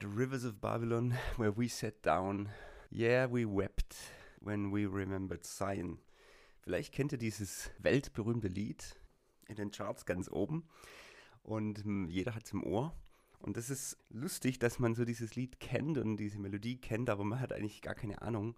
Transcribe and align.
the 0.00 0.08
rivers 0.08 0.44
of 0.44 0.60
Babylon, 0.60 1.14
where 1.36 1.52
we 1.52 1.68
sat 1.68 2.02
down, 2.02 2.48
yeah, 2.90 3.26
we 3.26 3.44
wept 3.44 3.96
when 4.40 4.70
we 4.70 4.86
remembered 4.86 5.44
Zion. 5.44 5.98
Vielleicht 6.62 6.92
kennt 6.92 7.12
ihr 7.12 7.18
dieses 7.18 7.70
weltberühmte 7.78 8.48
Lied 8.48 8.96
in 9.48 9.56
den 9.56 9.70
Charts 9.70 10.06
ganz 10.06 10.30
oben 10.30 10.64
und 11.42 11.84
hm, 11.84 12.08
jeder 12.08 12.34
hat 12.34 12.46
es 12.46 12.52
im 12.52 12.64
Ohr. 12.64 12.94
Und 13.40 13.56
das 13.56 13.70
ist 13.70 13.98
lustig, 14.10 14.58
dass 14.58 14.78
man 14.78 14.94
so 14.94 15.04
dieses 15.04 15.34
Lied 15.34 15.60
kennt 15.60 15.98
und 15.98 16.16
diese 16.16 16.38
Melodie 16.38 16.78
kennt, 16.78 17.10
aber 17.10 17.24
man 17.24 17.40
hat 17.40 17.52
eigentlich 17.52 17.82
gar 17.82 17.94
keine 17.94 18.22
Ahnung, 18.22 18.56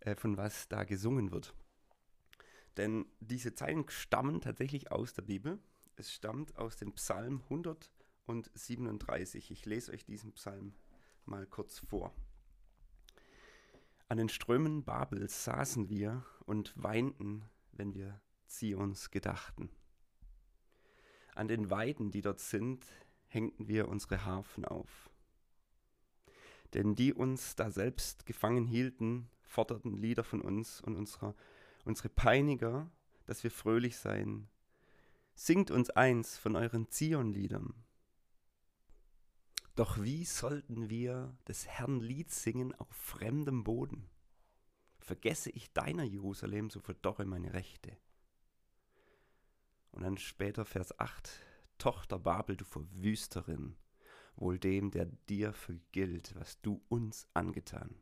äh, 0.00 0.14
von 0.14 0.36
was 0.36 0.68
da 0.68 0.84
gesungen 0.84 1.32
wird. 1.32 1.54
Denn 2.76 3.06
diese 3.20 3.54
Zeilen 3.54 3.84
stammen 3.88 4.40
tatsächlich 4.40 4.92
aus 4.92 5.12
der 5.12 5.22
Bibel. 5.22 5.58
Es 5.96 6.12
stammt 6.12 6.56
aus 6.56 6.76
dem 6.76 6.92
Psalm 6.92 7.42
137. 8.28 9.50
Ich 9.50 9.64
lese 9.64 9.92
euch 9.92 10.04
diesen 10.04 10.32
Psalm 10.32 10.74
mal 11.24 11.46
kurz 11.46 11.78
vor. 11.78 12.14
An 14.08 14.18
den 14.18 14.28
Strömen 14.28 14.84
Babels 14.84 15.44
saßen 15.44 15.88
wir 15.88 16.24
und 16.46 16.72
weinten, 16.76 17.44
wenn 17.72 17.94
wir 17.94 18.20
Zions 18.46 19.10
gedachten. 19.10 19.70
An 21.34 21.48
den 21.48 21.70
Weiden, 21.70 22.10
die 22.10 22.22
dort 22.22 22.40
sind, 22.40 22.84
hängten 23.26 23.68
wir 23.68 23.88
unsere 23.88 24.24
Harfen 24.24 24.64
auf. 24.64 25.10
Denn 26.74 26.94
die 26.94 27.12
uns 27.12 27.54
da 27.56 27.70
selbst 27.70 28.26
gefangen 28.26 28.66
hielten, 28.66 29.30
forderten 29.42 29.96
Lieder 29.96 30.24
von 30.24 30.40
uns 30.40 30.80
und 30.80 30.96
unserer, 30.96 31.34
unsere 31.84 32.08
Peiniger, 32.08 32.90
dass 33.26 33.44
wir 33.44 33.50
fröhlich 33.50 33.96
seien. 33.96 34.48
Singt 35.34 35.70
uns 35.70 35.90
eins 35.90 36.36
von 36.36 36.56
euren 36.56 36.90
Zionliedern. 36.90 37.74
Doch 39.78 40.02
wie 40.02 40.24
sollten 40.24 40.90
wir 40.90 41.32
des 41.46 41.68
Herrn 41.68 42.00
Lied 42.00 42.32
singen 42.32 42.74
auf 42.74 42.88
fremdem 42.88 43.62
Boden? 43.62 44.10
Vergesse 44.98 45.50
ich 45.50 45.72
deiner 45.72 46.02
Jerusalem, 46.02 46.68
so 46.68 46.80
verdorre 46.80 47.24
meine 47.24 47.52
Rechte. 47.52 47.96
Und 49.92 50.02
dann 50.02 50.18
später 50.18 50.64
Vers 50.64 50.98
8. 50.98 51.30
Tochter 51.78 52.18
Babel, 52.18 52.56
du 52.56 52.64
Verwüsterin, 52.64 53.76
wohl 54.34 54.58
dem, 54.58 54.90
der 54.90 55.04
dir 55.28 55.52
vergilt, 55.52 56.34
was 56.34 56.60
du 56.60 56.82
uns 56.88 57.28
angetan. 57.32 57.94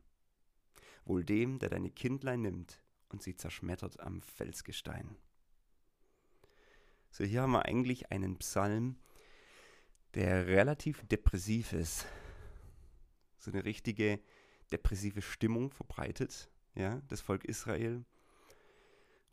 Wohl 1.05 1.23
dem, 1.23 1.59
der 1.59 1.69
deine 1.69 1.91
Kindlein 1.91 2.41
nimmt 2.41 2.81
und 3.09 3.21
sie 3.21 3.35
zerschmettert 3.35 3.99
am 3.99 4.23
Felsgestein. 4.23 5.15
So, 7.11 7.23
hier 7.23 7.43
haben 7.43 7.51
wir 7.51 7.65
eigentlich 7.65 8.11
einen 8.11 8.39
Psalm, 8.39 8.97
der 10.15 10.47
relativ 10.47 11.05
depressiv 11.07 11.73
ist. 11.73 12.05
So 13.37 13.51
eine 13.51 13.65
richtige 13.65 14.19
depressive 14.71 15.21
Stimmung 15.21 15.71
verbreitet. 15.71 16.49
Ja, 16.75 17.01
das 17.07 17.21
Volk 17.21 17.45
Israel 17.45 18.05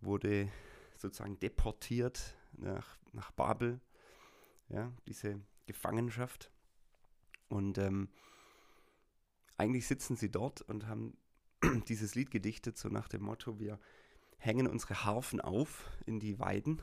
wurde 0.01 0.51
sozusagen 0.97 1.39
deportiert 1.39 2.37
nach, 2.53 2.99
nach 3.13 3.31
Babel 3.33 3.81
ja, 4.69 4.93
diese 5.07 5.41
Gefangenschaft. 5.67 6.51
Und 7.49 7.79
ähm, 7.79 8.09
eigentlich 9.57 9.87
sitzen 9.87 10.17
sie 10.17 10.31
dort 10.31 10.63
und 10.63 10.87
haben 10.87 11.17
dieses 11.89 12.15
Lied 12.15 12.31
gedichtet, 12.31 12.79
so 12.79 12.89
nach 12.89 13.09
dem 13.09 13.23
Motto, 13.23 13.59
wir 13.59 13.79
hängen 14.39 14.67
unsere 14.67 15.05
Harfen 15.05 15.41
auf 15.41 15.89
in 16.07 16.21
die 16.21 16.39
Weiden. 16.39 16.83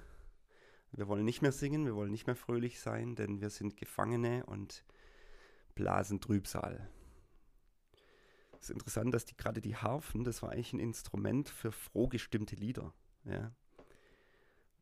Wir 0.92 1.08
wollen 1.08 1.26
nicht 1.26 1.42
mehr 1.42 1.52
singen, 1.52 1.86
wir 1.86 1.96
wollen 1.96 2.12
nicht 2.12 2.28
mehr 2.28 2.36
fröhlich 2.36 2.80
sein, 2.80 3.16
denn 3.16 3.42
wir 3.42 3.50
sind 3.50 3.78
Gefangene 3.78 4.46
und 4.46 4.84
blasen 5.76 6.20
Trübsal. 6.20 6.90
Es 8.60 8.70
ist 8.70 8.72
interessant, 8.72 9.14
dass 9.14 9.26
die, 9.26 9.38
gerade 9.38 9.62
die 9.62 9.76
Harfen, 9.76 10.24
das 10.24 10.44
war 10.44 10.52
eigentlich 10.52 10.74
ein 10.74 10.80
Instrument 10.80 11.50
für 11.50 11.72
froh 11.72 12.08
gestimmte 12.08 12.56
Lieder. 12.56 12.94
Ja 13.24 13.52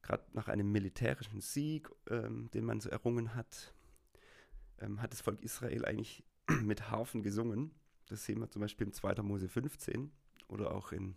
gerade 0.09 0.25
nach 0.33 0.47
einem 0.47 0.71
militärischen 0.71 1.39
Sieg, 1.39 1.87
ähm, 2.09 2.49
den 2.51 2.65
man 2.65 2.81
so 2.81 2.89
errungen 2.89 3.35
hat, 3.35 3.75
ähm, 4.79 5.01
hat 5.03 5.11
das 5.11 5.21
Volk 5.21 5.41
Israel 5.41 5.85
eigentlich 5.85 6.23
mit 6.63 6.89
Harfen 6.89 7.21
gesungen. 7.21 7.71
Das 8.07 8.25
sehen 8.25 8.39
wir 8.39 8.49
zum 8.49 8.61
Beispiel 8.61 8.87
im 8.87 8.93
2. 8.93 9.21
Mose 9.21 9.47
15 9.47 10.11
oder 10.47 10.73
auch 10.73 10.91
in, 10.91 11.15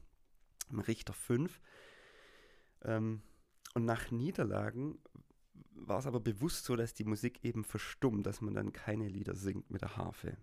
im 0.71 0.81
Richter 0.81 1.15
5. 1.15 1.59
Ähm, 2.83 3.23
und 3.75 3.85
nach 3.85 4.11
Niederlagen 4.11 4.99
war 5.75 5.99
es 5.99 6.07
aber 6.07 6.21
bewusst 6.21 6.65
so, 6.65 6.77
dass 6.77 6.95
die 6.95 7.05
Musik 7.05 7.45
eben 7.45 7.65
verstummt, 7.65 8.27
dass 8.27 8.41
man 8.41 8.55
dann 8.55 8.73
keine 8.73 9.09
Lieder 9.09 9.35
singt 9.35 9.71
mit 9.71 9.83
der 9.83 9.97
Harfe 9.97 10.37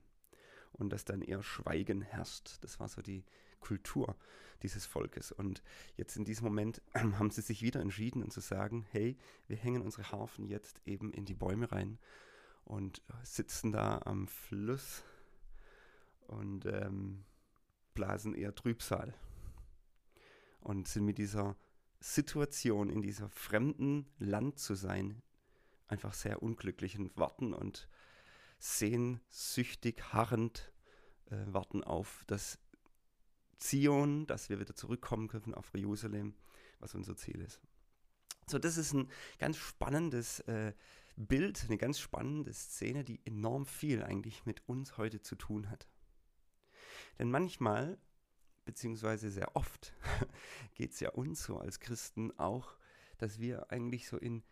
und 0.73 0.91
dass 0.91 1.05
dann 1.05 1.21
eher 1.21 1.43
Schweigen 1.43 2.01
herrscht. 2.01 2.57
Das 2.61 2.79
war 2.79 2.89
so 2.89 3.01
die 3.01 3.23
Kultur 3.59 4.15
dieses 4.63 4.85
Volkes. 4.85 5.31
Und 5.31 5.61
jetzt 5.95 6.17
in 6.17 6.25
diesem 6.25 6.45
Moment 6.45 6.81
haben 6.95 7.31
sie 7.31 7.41
sich 7.41 7.61
wieder 7.61 7.81
entschieden 7.81 8.23
und 8.23 8.31
zu 8.31 8.41
sagen, 8.41 8.85
hey, 8.91 9.17
wir 9.47 9.57
hängen 9.57 9.81
unsere 9.81 10.11
Harfen 10.11 10.45
jetzt 10.45 10.81
eben 10.85 11.13
in 11.13 11.25
die 11.25 11.33
Bäume 11.33 11.71
rein 11.71 11.99
und 12.65 13.01
sitzen 13.23 13.71
da 13.71 14.01
am 14.05 14.27
Fluss 14.27 15.03
und 16.27 16.65
ähm, 16.65 17.23
blasen 17.93 18.35
eher 18.35 18.53
Trübsal 18.53 19.13
und 20.61 20.87
sind 20.87 21.05
mit 21.05 21.17
dieser 21.17 21.55
Situation, 21.99 22.89
in 22.89 23.01
dieser 23.01 23.29
fremden 23.29 24.05
Land 24.17 24.59
zu 24.59 24.75
sein, 24.75 25.21
einfach 25.87 26.13
sehr 26.13 26.41
unglücklich 26.41 26.97
und 26.97 27.15
warten 27.17 27.53
und 27.53 27.89
sehnsüchtig, 28.59 30.13
harrend 30.13 30.71
äh, 31.29 31.37
warten 31.47 31.83
auf 31.83 32.23
das 32.27 32.59
Zion, 33.57 34.27
dass 34.27 34.49
wir 34.49 34.59
wieder 34.59 34.75
zurückkommen 34.75 35.27
können 35.27 35.53
auf 35.53 35.71
Jerusalem, 35.75 36.35
was 36.79 36.95
unser 36.95 37.15
Ziel 37.15 37.41
ist. 37.41 37.59
So, 38.47 38.57
das 38.57 38.77
ist 38.77 38.93
ein 38.93 39.09
ganz 39.37 39.57
spannendes 39.57 40.39
äh, 40.41 40.73
Bild, 41.15 41.65
eine 41.67 41.77
ganz 41.77 41.99
spannende 41.99 42.53
Szene, 42.53 43.03
die 43.03 43.19
enorm 43.25 43.65
viel 43.65 44.03
eigentlich 44.03 44.45
mit 44.45 44.67
uns 44.67 44.97
heute 44.97 45.21
zu 45.21 45.35
tun 45.35 45.69
hat. 45.69 45.87
Denn 47.19 47.29
manchmal, 47.29 47.99
beziehungsweise 48.69 49.31
sehr 49.31 49.55
oft, 49.55 49.93
geht 50.75 50.91
es 50.91 50.99
ja 50.99 51.09
uns 51.09 51.43
so 51.43 51.57
als 51.57 51.79
Christen 51.79 52.37
auch, 52.37 52.75
dass 53.17 53.39
wir 53.39 53.71
eigentlich 53.71 54.07
so 54.07 54.15
in 54.15 54.43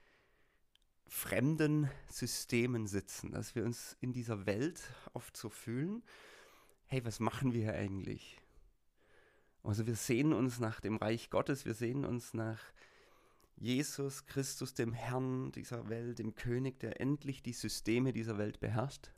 fremden 1.05 1.87
Systemen 2.09 2.87
sitzen, 2.87 3.31
dass 3.31 3.53
wir 3.53 3.63
uns 3.63 3.95
in 4.01 4.13
dieser 4.13 4.47
Welt 4.47 4.81
oft 5.13 5.37
so 5.37 5.49
fühlen, 5.49 6.01
hey, 6.87 7.05
was 7.05 7.19
machen 7.19 7.53
wir 7.53 7.61
hier 7.61 7.75
eigentlich? 7.75 8.41
Also 9.61 9.85
wir 9.85 9.95
sehen 9.95 10.33
uns 10.33 10.59
nach 10.59 10.79
dem 10.79 10.97
Reich 10.97 11.29
Gottes, 11.29 11.65
wir 11.65 11.75
sehen 11.75 12.03
uns 12.03 12.33
nach 12.33 12.59
Jesus 13.55 14.25
Christus, 14.25 14.73
dem 14.73 14.93
Herrn 14.93 15.51
dieser 15.51 15.89
Welt, 15.89 16.17
dem 16.17 16.33
König, 16.33 16.79
der 16.79 16.99
endlich 16.99 17.43
die 17.43 17.53
Systeme 17.53 18.13
dieser 18.13 18.39
Welt 18.39 18.59
beherrscht, 18.59 19.11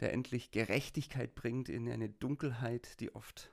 der 0.00 0.12
endlich 0.12 0.50
Gerechtigkeit 0.50 1.36
bringt 1.36 1.68
in 1.68 1.88
eine 1.88 2.08
Dunkelheit, 2.08 2.98
die 2.98 3.14
oft 3.14 3.51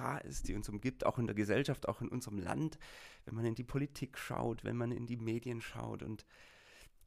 da 0.00 0.16
ist, 0.16 0.48
die 0.48 0.54
uns 0.54 0.68
umgibt, 0.68 1.04
auch 1.04 1.18
in 1.18 1.26
der 1.26 1.34
Gesellschaft, 1.34 1.86
auch 1.86 2.00
in 2.00 2.08
unserem 2.08 2.38
Land, 2.38 2.78
wenn 3.26 3.34
man 3.34 3.44
in 3.44 3.54
die 3.54 3.64
Politik 3.64 4.16
schaut, 4.16 4.64
wenn 4.64 4.76
man 4.76 4.92
in 4.92 5.06
die 5.06 5.18
Medien 5.18 5.60
schaut 5.60 6.02
und 6.02 6.24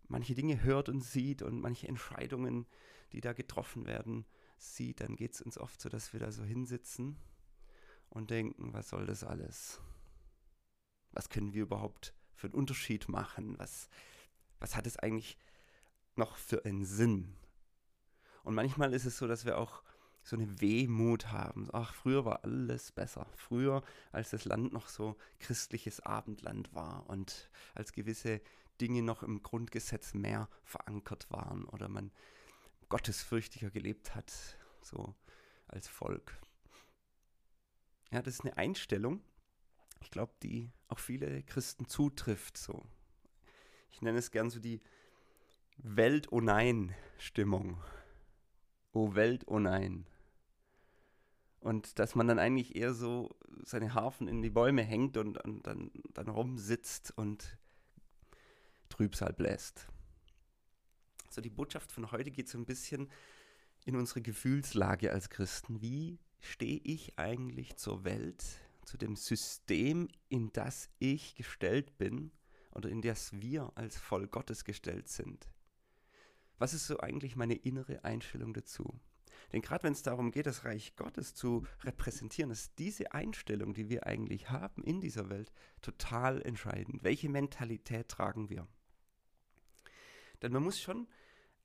manche 0.07 0.35
Dinge 0.35 0.61
hört 0.61 0.89
und 0.89 1.01
sieht 1.01 1.41
und 1.41 1.59
manche 1.59 1.87
Entscheidungen, 1.87 2.67
die 3.11 3.21
da 3.21 3.33
getroffen 3.33 3.87
werden, 3.87 4.25
sieht, 4.59 5.01
dann 5.01 5.15
geht 5.15 5.33
es 5.33 5.41
uns 5.41 5.57
oft 5.57 5.81
so, 5.81 5.89
dass 5.89 6.13
wir 6.13 6.19
da 6.19 6.31
so 6.31 6.43
hinsitzen 6.43 7.17
und 8.09 8.29
denken, 8.29 8.73
was 8.73 8.89
soll 8.89 9.07
das 9.07 9.23
alles? 9.23 9.81
Was 11.11 11.29
können 11.29 11.53
wir 11.53 11.63
überhaupt 11.63 12.13
für 12.35 12.47
einen 12.47 12.55
Unterschied 12.55 13.09
machen? 13.09 13.57
Was, 13.57 13.89
was 14.59 14.75
hat 14.75 14.85
es 14.85 14.97
eigentlich 14.97 15.37
noch 16.15 16.37
für 16.37 16.63
einen 16.63 16.85
Sinn? 16.85 17.35
Und 18.43 18.53
manchmal 18.53 18.93
ist 18.93 19.05
es 19.05 19.17
so, 19.17 19.27
dass 19.27 19.45
wir 19.45 19.57
auch 19.57 19.83
so 20.23 20.35
eine 20.35 20.61
Wehmut 20.61 21.31
haben. 21.31 21.67
Ach, 21.73 21.93
früher 21.93 22.25
war 22.25 22.43
alles 22.43 22.91
besser. 22.91 23.27
Früher, 23.35 23.83
als 24.11 24.29
das 24.29 24.45
Land 24.45 24.73
noch 24.73 24.87
so 24.87 25.17
christliches 25.39 25.99
Abendland 25.99 26.73
war 26.73 27.09
und 27.09 27.49
als 27.75 27.91
gewisse 27.91 28.41
Dinge 28.79 29.01
noch 29.01 29.23
im 29.23 29.43
Grundgesetz 29.43 30.13
mehr 30.13 30.49
verankert 30.63 31.29
waren 31.29 31.65
oder 31.65 31.89
man 31.89 32.11
gottesfürchtiger 32.89 33.69
gelebt 33.69 34.15
hat, 34.15 34.31
so 34.81 35.13
als 35.67 35.87
Volk. 35.87 36.39
Ja, 38.11 38.21
das 38.21 38.35
ist 38.35 38.41
eine 38.41 38.57
Einstellung, 38.57 39.21
ich 40.03 40.11
glaube, 40.11 40.33
die 40.43 40.69
auch 40.89 40.99
viele 40.99 41.43
Christen 41.43 41.87
zutrifft. 41.87 42.57
So. 42.57 42.85
Ich 43.89 44.01
nenne 44.01 44.19
es 44.19 44.31
gern 44.31 44.49
so 44.49 44.59
die 44.59 44.81
Welt 45.77 46.31
oh 46.31 46.41
nein 46.41 46.93
Stimmung. 47.17 47.81
Oh 48.91 49.15
Welt 49.15 49.45
oh 49.47 49.59
nein. 49.59 50.05
Und 51.63 51.97
dass 51.97 52.13
man 52.13 52.27
dann 52.27 52.39
eigentlich 52.39 52.75
eher 52.75 52.93
so 52.93 53.29
seine 53.63 53.93
Harfen 53.93 54.27
in 54.27 54.41
die 54.41 54.49
Bäume 54.49 54.83
hängt 54.83 55.15
und, 55.15 55.37
und 55.45 55.65
dann, 55.65 55.91
dann 56.13 56.27
rumsitzt 56.27 57.17
und 57.17 57.57
Trübsal 58.89 59.31
bläst. 59.31 59.87
So 61.29 61.39
die 61.39 61.49
Botschaft 61.49 61.93
von 61.93 62.11
heute 62.11 62.31
geht 62.31 62.49
so 62.49 62.57
ein 62.57 62.65
bisschen 62.65 63.09
in 63.85 63.95
unsere 63.95 64.21
Gefühlslage 64.21 65.13
als 65.13 65.29
Christen. 65.29 65.81
Wie 65.81 66.19
stehe 66.41 66.81
ich 66.83 67.17
eigentlich 67.17 67.77
zur 67.77 68.03
Welt, 68.03 68.43
zu 68.83 68.97
dem 68.97 69.15
System, 69.15 70.09
in 70.27 70.51
das 70.51 70.89
ich 70.99 71.33
gestellt 71.33 71.97
bin 71.97 72.31
oder 72.73 72.89
in 72.89 73.01
das 73.01 73.39
wir 73.39 73.71
als 73.75 73.97
Volk 73.97 74.31
Gottes 74.31 74.65
gestellt 74.65 75.07
sind? 75.07 75.47
Was 76.57 76.73
ist 76.73 76.87
so 76.87 76.99
eigentlich 76.99 77.37
meine 77.37 77.55
innere 77.55 78.03
Einstellung 78.03 78.53
dazu? 78.53 78.99
Denn 79.53 79.61
gerade 79.61 79.83
wenn 79.83 79.93
es 79.93 80.01
darum 80.01 80.31
geht, 80.31 80.47
das 80.47 80.65
Reich 80.65 80.95
Gottes 80.95 81.35
zu 81.35 81.65
repräsentieren, 81.83 82.49
ist 82.49 82.79
diese 82.79 83.11
Einstellung, 83.13 83.75
die 83.75 83.87
wir 83.87 84.07
eigentlich 84.07 84.49
haben 84.49 84.83
in 84.83 84.99
dieser 84.99 85.29
Welt, 85.29 85.53
total 85.81 86.41
entscheidend. 86.41 87.03
Welche 87.03 87.29
Mentalität 87.29 88.09
tragen 88.09 88.49
wir? 88.49 88.67
Denn 90.41 90.51
man 90.51 90.63
muss 90.63 90.81
schon 90.81 91.07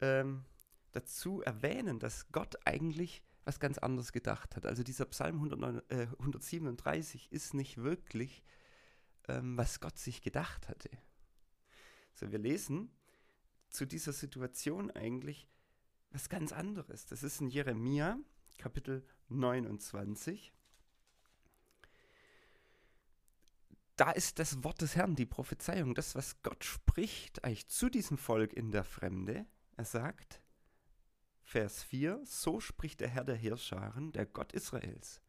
ähm, 0.01 0.45
dazu 0.93 1.41
erwähnen, 1.41 1.99
dass 1.99 2.31
Gott 2.31 2.57
eigentlich 2.67 3.23
was 3.45 3.59
ganz 3.59 3.79
anderes 3.79 4.13
gedacht 4.13 4.55
hat. 4.55 4.67
Also 4.67 4.83
dieser 4.83 5.07
Psalm 5.07 5.37
109, 5.37 5.81
äh, 5.89 6.07
137 6.19 7.33
ist 7.33 7.55
nicht 7.55 7.79
wirklich, 7.79 8.45
ähm, 9.29 9.57
was 9.57 9.81
Gott 9.81 9.99
sich 9.99 10.21
gedacht 10.21 10.69
hatte. 10.69 10.91
So, 12.13 12.31
wir 12.31 12.39
lesen 12.39 12.91
zu 13.71 13.87
dieser 13.87 14.13
Situation 14.13 14.91
eigentlich 14.91 15.49
was 16.11 16.29
ganz 16.29 16.53
anderes. 16.53 17.07
Das 17.07 17.23
ist 17.23 17.41
in 17.41 17.49
Jeremia, 17.49 18.19
Kapitel 18.59 19.07
29. 19.29 20.53
Da 23.97 24.13
ist 24.13 24.39
das 24.39 24.63
Wort 24.63 24.81
des 24.81 24.95
Herrn, 24.95 25.17
die 25.17 25.27
Prophezeiung, 25.27 25.95
das, 25.95 26.15
was 26.15 26.41
Gott 26.43 26.65
spricht, 26.65 27.45
eigentlich 27.45 27.69
zu 27.69 27.89
diesem 27.89 28.17
Volk 28.17 28.53
in 28.53 28.71
der 28.71 28.85
Fremde. 28.85 29.45
Er 29.77 29.85
sagt, 29.85 30.41
Vers 31.43 31.83
4, 31.83 32.21
so 32.25 32.61
spricht 32.61 33.01
der 33.01 33.09
Herr 33.09 33.25
der 33.25 33.35
Heerscharen, 33.35 34.13
der 34.13 34.27
Gott 34.27 34.53
Israels, 34.53 35.21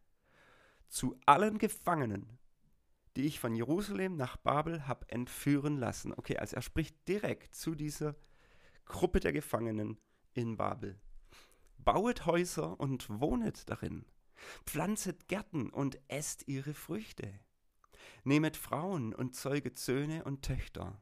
zu 0.87 1.19
allen 1.25 1.57
Gefangenen, 1.57 2.37
die 3.15 3.25
ich 3.25 3.39
von 3.39 3.55
Jerusalem 3.55 4.15
nach 4.15 4.37
Babel 4.37 4.87
habe 4.87 5.09
entführen 5.09 5.77
lassen. 5.77 6.13
Okay, 6.13 6.37
also 6.37 6.55
er 6.55 6.61
spricht 6.61 7.07
direkt 7.07 7.55
zu 7.55 7.73
dieser 7.73 8.15
Gruppe 8.85 9.19
der 9.19 9.33
Gefangenen 9.33 9.97
in 10.33 10.57
Babel. 10.57 10.99
Bauet 11.77 12.25
Häuser 12.25 12.79
und 12.79 13.09
wohnet 13.09 13.69
darin. 13.69 14.05
Pflanzet 14.65 15.27
Gärten 15.27 15.69
und 15.69 15.99
esst 16.07 16.47
ihre 16.47 16.73
Früchte. 16.73 17.39
Nehmet 18.23 18.57
Frauen 18.57 19.13
und 19.13 19.35
zeuget 19.35 19.77
Söhne 19.77 20.23
und 20.23 20.43
Töchter. 20.43 21.01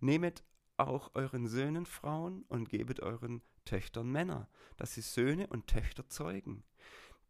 Nehmet 0.00 0.44
auch 0.76 1.10
euren 1.14 1.48
Söhnen 1.48 1.86
Frauen 1.86 2.42
und 2.48 2.68
gebet 2.68 3.00
euren 3.00 3.42
Töchtern 3.64 4.10
Männer, 4.10 4.48
dass 4.76 4.94
sie 4.94 5.00
Söhne 5.00 5.46
und 5.48 5.66
Töchter 5.66 6.08
zeugen, 6.08 6.64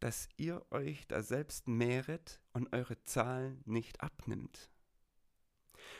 dass 0.00 0.28
ihr 0.36 0.64
euch 0.70 1.06
da 1.06 1.22
selbst 1.22 1.68
mehret 1.68 2.40
und 2.52 2.72
eure 2.72 3.02
Zahl 3.04 3.58
nicht 3.64 4.00
abnimmt. 4.00 4.70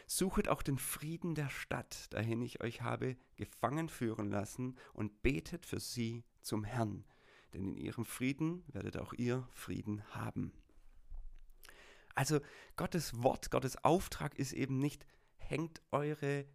Suchet 0.06 0.48
auch 0.48 0.62
den 0.62 0.78
Frieden 0.78 1.34
der 1.34 1.48
Stadt, 1.48 2.12
dahin 2.12 2.40
ich 2.40 2.62
euch 2.62 2.82
habe 2.82 3.16
gefangen 3.36 3.88
führen 3.88 4.30
lassen, 4.30 4.76
und 4.92 5.22
betet 5.22 5.66
für 5.66 5.80
sie 5.80 6.24
zum 6.42 6.64
Herrn, 6.64 7.04
denn 7.52 7.64
in 7.64 7.76
ihrem 7.76 8.04
Frieden 8.04 8.62
werdet 8.68 8.96
auch 8.96 9.12
ihr 9.12 9.48
Frieden 9.52 10.02
haben. 10.14 10.52
Also 12.14 12.40
Gottes 12.76 13.22
Wort, 13.22 13.50
Gottes 13.50 13.84
Auftrag 13.84 14.38
ist 14.38 14.52
eben 14.52 14.78
nicht, 14.78 15.04
hängt 15.36 15.82
eure 15.90 16.46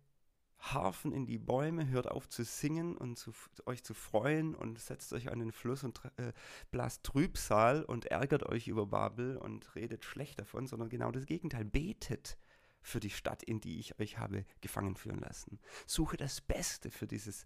Harfen 0.61 1.11
in 1.11 1.25
die 1.25 1.39
Bäume, 1.39 1.87
hört 1.89 2.09
auf 2.09 2.29
zu 2.29 2.43
singen 2.43 2.95
und 2.95 3.17
zu, 3.17 3.33
euch 3.65 3.83
zu 3.83 3.93
freuen 3.93 4.55
und 4.55 4.79
setzt 4.79 5.11
euch 5.13 5.29
an 5.31 5.39
den 5.39 5.51
Fluss 5.51 5.83
und 5.83 6.01
äh, 6.17 6.33
blast 6.69 7.03
Trübsal 7.03 7.83
und 7.83 8.05
ärgert 8.05 8.43
euch 8.43 8.67
über 8.67 8.85
Babel 8.85 9.37
und 9.37 9.75
redet 9.75 10.05
schlecht 10.05 10.39
davon, 10.39 10.67
sondern 10.67 10.89
genau 10.89 11.11
das 11.11 11.25
Gegenteil. 11.25 11.65
Betet 11.65 12.37
für 12.81 12.99
die 12.99 13.09
Stadt, 13.09 13.43
in 13.43 13.59
die 13.59 13.79
ich 13.79 13.99
euch 13.99 14.17
habe 14.17 14.45
gefangen 14.59 14.95
führen 14.95 15.19
lassen. 15.19 15.59
Suche 15.85 16.17
das 16.17 16.41
Beste 16.41 16.89
für, 16.89 17.07
dieses, 17.07 17.45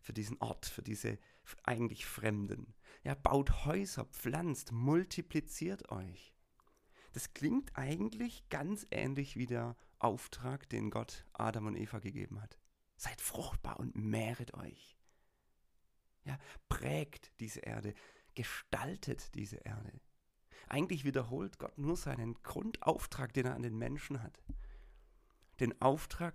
für 0.00 0.12
diesen 0.12 0.38
Ort, 0.40 0.66
für 0.66 0.82
diese 0.82 1.18
eigentlich 1.64 2.06
Fremden. 2.06 2.74
Ja, 3.04 3.14
baut 3.14 3.64
Häuser, 3.64 4.04
pflanzt, 4.06 4.72
multipliziert 4.72 5.90
euch. 5.90 6.34
Das 7.12 7.34
klingt 7.34 7.76
eigentlich 7.76 8.48
ganz 8.48 8.86
ähnlich 8.90 9.36
wie 9.36 9.46
der 9.46 9.76
Auftrag, 9.98 10.68
den 10.68 10.90
Gott 10.90 11.26
Adam 11.32 11.66
und 11.66 11.76
Eva 11.76 11.98
gegeben 11.98 12.40
hat. 12.40 12.58
Seid 12.96 13.20
fruchtbar 13.20 13.80
und 13.80 13.96
mehret 13.96 14.54
euch. 14.54 14.96
Ja, 16.24 16.38
prägt 16.68 17.32
diese 17.40 17.60
Erde, 17.60 17.94
gestaltet 18.34 19.34
diese 19.34 19.56
Erde. 19.56 20.00
Eigentlich 20.68 21.04
wiederholt 21.04 21.58
Gott 21.58 21.78
nur 21.78 21.96
seinen 21.96 22.34
Grundauftrag, 22.42 23.32
den 23.32 23.46
er 23.46 23.54
an 23.54 23.62
den 23.62 23.76
Menschen 23.76 24.22
hat 24.22 24.40
den 25.60 25.80
Auftrag, 25.80 26.34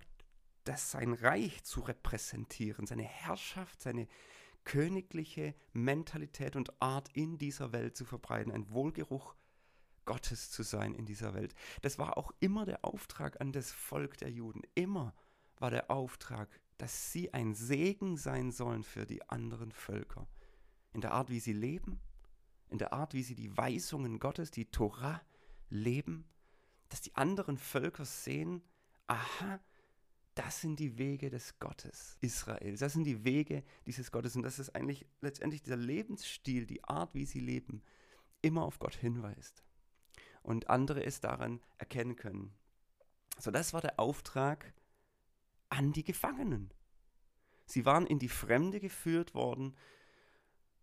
das 0.64 0.90
sein 0.90 1.12
Reich 1.12 1.62
zu 1.64 1.80
repräsentieren, 1.80 2.86
seine 2.86 3.04
Herrschaft, 3.04 3.82
seine 3.82 4.08
königliche 4.64 5.54
Mentalität 5.72 6.56
und 6.56 6.80
Art 6.82 7.08
in 7.14 7.38
dieser 7.38 7.72
Welt 7.72 7.96
zu 7.96 8.04
verbreiten, 8.04 8.52
ein 8.52 8.70
Wohlgeruch 8.70 9.34
Gottes 10.04 10.50
zu 10.50 10.62
sein 10.62 10.94
in 10.94 11.06
dieser 11.06 11.34
Welt. 11.34 11.54
Das 11.82 11.98
war 11.98 12.16
auch 12.16 12.32
immer 12.40 12.64
der 12.64 12.84
Auftrag 12.84 13.40
an 13.40 13.52
das 13.52 13.72
Volk 13.72 14.16
der 14.18 14.30
Juden. 14.30 14.62
Immer 14.74 15.14
war 15.58 15.70
der 15.70 15.90
Auftrag, 15.90 16.48
dass 16.78 17.12
sie 17.12 17.32
ein 17.32 17.54
Segen 17.54 18.16
sein 18.16 18.52
sollen 18.52 18.82
für 18.82 19.06
die 19.06 19.28
anderen 19.28 19.72
Völker. 19.72 20.26
In 20.92 21.00
der 21.00 21.12
Art, 21.12 21.30
wie 21.30 21.40
sie 21.40 21.52
leben, 21.52 22.00
in 22.68 22.78
der 22.78 22.92
Art, 22.92 23.14
wie 23.14 23.22
sie 23.22 23.34
die 23.34 23.56
Weisungen 23.56 24.18
Gottes, 24.18 24.50
die 24.50 24.70
Torah 24.70 25.22
leben, 25.68 26.26
dass 26.88 27.00
die 27.00 27.14
anderen 27.14 27.58
Völker 27.58 28.04
sehen, 28.04 28.62
aha, 29.06 29.60
das 30.34 30.60
sind 30.60 30.78
die 30.78 30.98
Wege 30.98 31.30
des 31.30 31.58
Gottes 31.58 32.18
Israels. 32.20 32.80
Das 32.80 32.92
sind 32.92 33.04
die 33.04 33.24
Wege 33.24 33.64
dieses 33.86 34.12
Gottes. 34.12 34.36
Und 34.36 34.42
das 34.42 34.58
ist 34.58 34.76
eigentlich 34.76 35.06
letztendlich 35.20 35.62
dieser 35.62 35.76
Lebensstil, 35.76 36.66
die 36.66 36.84
Art, 36.84 37.14
wie 37.14 37.24
sie 37.24 37.40
leben, 37.40 37.82
immer 38.42 38.64
auf 38.64 38.78
Gott 38.78 38.94
hinweist. 38.94 39.64
Und 40.42 40.68
andere 40.68 41.04
es 41.04 41.20
daran 41.20 41.60
erkennen 41.78 42.16
können. 42.16 42.54
So, 43.38 43.50
das 43.50 43.72
war 43.72 43.80
der 43.80 43.98
Auftrag 43.98 44.74
an 45.68 45.92
die 45.92 46.04
Gefangenen. 46.04 46.72
Sie 47.64 47.84
waren 47.84 48.06
in 48.06 48.18
die 48.18 48.28
Fremde 48.28 48.78
geführt 48.78 49.34
worden 49.34 49.74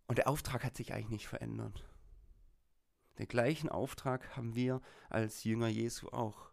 und 0.06 0.18
der 0.18 0.28
Auftrag 0.28 0.64
hat 0.64 0.76
sich 0.76 0.92
eigentlich 0.92 1.08
nicht 1.10 1.28
verändert. 1.28 1.88
Den 3.18 3.28
gleichen 3.28 3.68
Auftrag 3.68 4.36
haben 4.36 4.54
wir 4.54 4.82
als 5.08 5.44
Jünger 5.44 5.68
Jesu 5.68 6.08
auch 6.08 6.50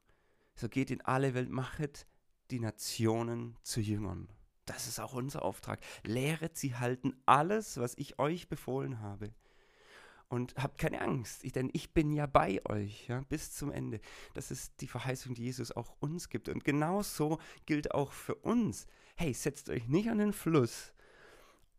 so 0.61 0.69
geht 0.69 0.91
in 0.91 1.01
alle 1.01 1.33
Welt, 1.33 1.49
machet 1.49 2.05
die 2.51 2.59
Nationen 2.59 3.57
zu 3.63 3.81
Jüngern. 3.81 4.29
Das 4.65 4.87
ist 4.87 4.99
auch 4.99 5.13
unser 5.13 5.41
Auftrag. 5.41 5.81
Lehret 6.03 6.55
sie 6.55 6.75
halten 6.75 7.15
alles, 7.25 7.77
was 7.77 7.97
ich 7.97 8.19
euch 8.19 8.47
befohlen 8.47 8.99
habe. 8.99 9.33
Und 10.29 10.55
habt 10.55 10.77
keine 10.77 11.01
Angst, 11.01 11.43
denn 11.55 11.69
ich 11.73 11.93
bin 11.93 12.13
ja 12.13 12.25
bei 12.25 12.61
euch 12.65 13.07
ja, 13.09 13.21
bis 13.27 13.51
zum 13.53 13.71
Ende. 13.71 13.99
Das 14.33 14.49
ist 14.51 14.79
die 14.79 14.87
Verheißung, 14.87 15.33
die 15.33 15.43
Jesus 15.43 15.71
auch 15.71 15.93
uns 15.99 16.29
gibt. 16.29 16.47
Und 16.47 16.63
genauso 16.63 17.39
gilt 17.65 17.93
auch 17.93 18.11
für 18.11 18.35
uns. 18.35 18.85
Hey, 19.15 19.33
setzt 19.33 19.69
euch 19.69 19.87
nicht 19.87 20.09
an 20.09 20.19
den 20.19 20.31
Fluss 20.31 20.93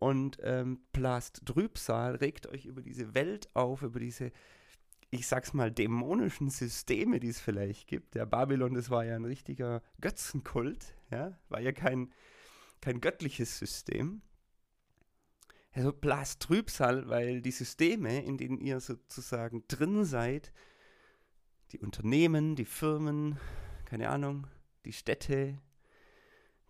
und 0.00 0.38
ähm, 0.42 0.80
blast 0.92 1.46
Trübsal, 1.46 2.16
regt 2.16 2.48
euch 2.48 2.66
über 2.66 2.82
diese 2.82 3.14
Welt 3.14 3.48
auf, 3.54 3.82
über 3.82 4.00
diese 4.00 4.32
ich 5.12 5.26
sag's 5.26 5.52
mal, 5.52 5.70
dämonischen 5.70 6.48
Systeme, 6.48 7.20
die 7.20 7.28
es 7.28 7.38
vielleicht 7.38 7.86
gibt. 7.86 8.14
Der 8.14 8.24
Babylon, 8.24 8.72
das 8.72 8.88
war 8.88 9.04
ja 9.04 9.14
ein 9.14 9.26
richtiger 9.26 9.82
Götzenkult, 10.00 10.94
ja, 11.10 11.38
war 11.50 11.60
ja 11.60 11.72
kein, 11.72 12.10
kein 12.80 13.02
göttliches 13.02 13.58
System. 13.58 14.22
Also 15.72 15.92
blast 15.92 16.40
Trübsal, 16.40 17.10
weil 17.10 17.42
die 17.42 17.50
Systeme, 17.50 18.24
in 18.24 18.38
denen 18.38 18.58
ihr 18.58 18.80
sozusagen 18.80 19.64
drin 19.68 20.06
seid, 20.06 20.50
die 21.72 21.78
Unternehmen, 21.78 22.56
die 22.56 22.64
Firmen, 22.64 23.38
keine 23.84 24.08
Ahnung, 24.08 24.46
die 24.86 24.94
Städte, 24.94 25.58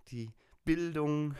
die 0.08 0.32
Bildung, 0.64 1.36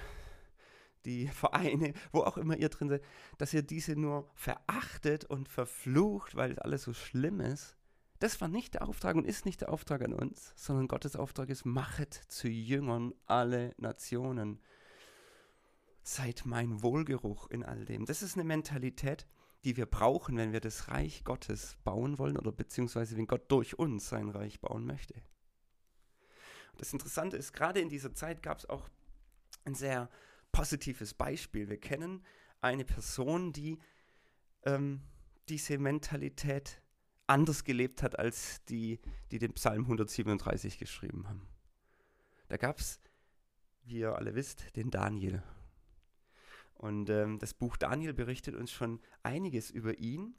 die 1.05 1.27
Vereine, 1.29 1.95
wo 2.13 2.21
auch 2.21 2.37
immer 2.37 2.57
ihr 2.57 2.69
drin 2.69 2.89
seid, 2.89 3.03
dass 3.39 3.55
ihr 3.55 3.63
diese 3.63 3.97
nur 3.97 4.29
verachtet 4.35 5.25
und 5.25 5.49
verflucht, 5.49 6.35
weil 6.35 6.59
alles 6.59 6.83
so 6.83 6.93
schlimm 6.93 7.41
ist. 7.41 7.77
Das 8.19 8.41
war 8.41 8.49
nicht 8.49 8.75
der 8.75 8.89
Auftrag 8.89 9.17
und 9.17 9.27
ist 9.27 9.47
nicht 9.47 9.63
der 9.63 9.73
Auftrag 9.73 10.03
an 10.03 10.13
uns, 10.13 10.53
sondern 10.55 10.87
Gottes 10.87 11.17
Auftrag 11.17 11.49
ist, 11.49 11.65
machet 11.65 12.15
zu 12.15 12.49
Jüngern 12.49 13.13
alle 13.27 13.75
Nationen. 13.79 14.61
Seid 16.05 16.43
mein 16.45 16.83
Wohlgeruch 16.83 17.51
in 17.51 17.65
all 17.65 17.85
dem. 17.85 18.07
Das 18.07 18.23
ist 18.23 18.35
eine 18.35 18.45
Mentalität, 18.45 19.27
die 19.65 19.77
wir 19.77 19.87
brauchen, 19.87 20.37
wenn 20.37 20.53
wir 20.53 20.61
das 20.61 20.89
Reich 20.89 21.25
Gottes 21.25 21.77
bauen 21.85 22.19
wollen 22.19 22.37
oder 22.37 22.53
beziehungsweise 22.53 23.17
wenn 23.17 23.27
Gott 23.27 23.51
durch 23.51 23.79
uns 23.79 24.09
sein 24.09 24.29
Reich 24.29 24.61
bauen 24.61 24.87
möchte. 24.87 25.15
Das 26.79 26.93
Interessante 26.93 27.37
ist, 27.37 27.53
gerade 27.53 27.81
in 27.81 27.89
dieser 27.89 28.15
Zeit 28.15 28.43
gab 28.43 28.59
es 28.59 28.69
auch 28.69 28.89
ein 29.65 29.75
sehr 29.75 30.09
positives 30.53 31.15
Beispiel. 31.15 31.69
Wir 31.69 31.81
kennen 31.81 32.25
eine 32.61 32.85
Person, 32.85 33.53
die 33.53 33.79
ähm, 34.65 35.03
diese 35.49 35.79
Mentalität 35.79 36.81
anders 37.27 37.65
gelebt 37.65 38.03
hat 38.03 38.19
als 38.19 38.65
die, 38.67 39.01
die 39.31 39.39
den 39.39 39.55
Psalm 39.55 39.83
137 39.83 40.79
geschrieben 40.79 41.29
haben. 41.29 41.49
Da 42.49 42.57
gab 42.57 42.79
es, 42.79 43.01
wie 43.85 44.01
ihr 44.01 44.15
alle 44.17 44.35
wisst, 44.35 44.77
den 44.77 44.91
Daniel. 44.91 45.43
Und 46.75 47.11
ähm, 47.11 47.39
das 47.39 47.55
Buch 47.55 47.77
Daniel 47.77 48.13
berichtet 48.13 48.55
uns 48.55 48.71
schon 48.71 49.01
einiges 49.23 49.71
über 49.71 49.99
ihn. 49.99 50.35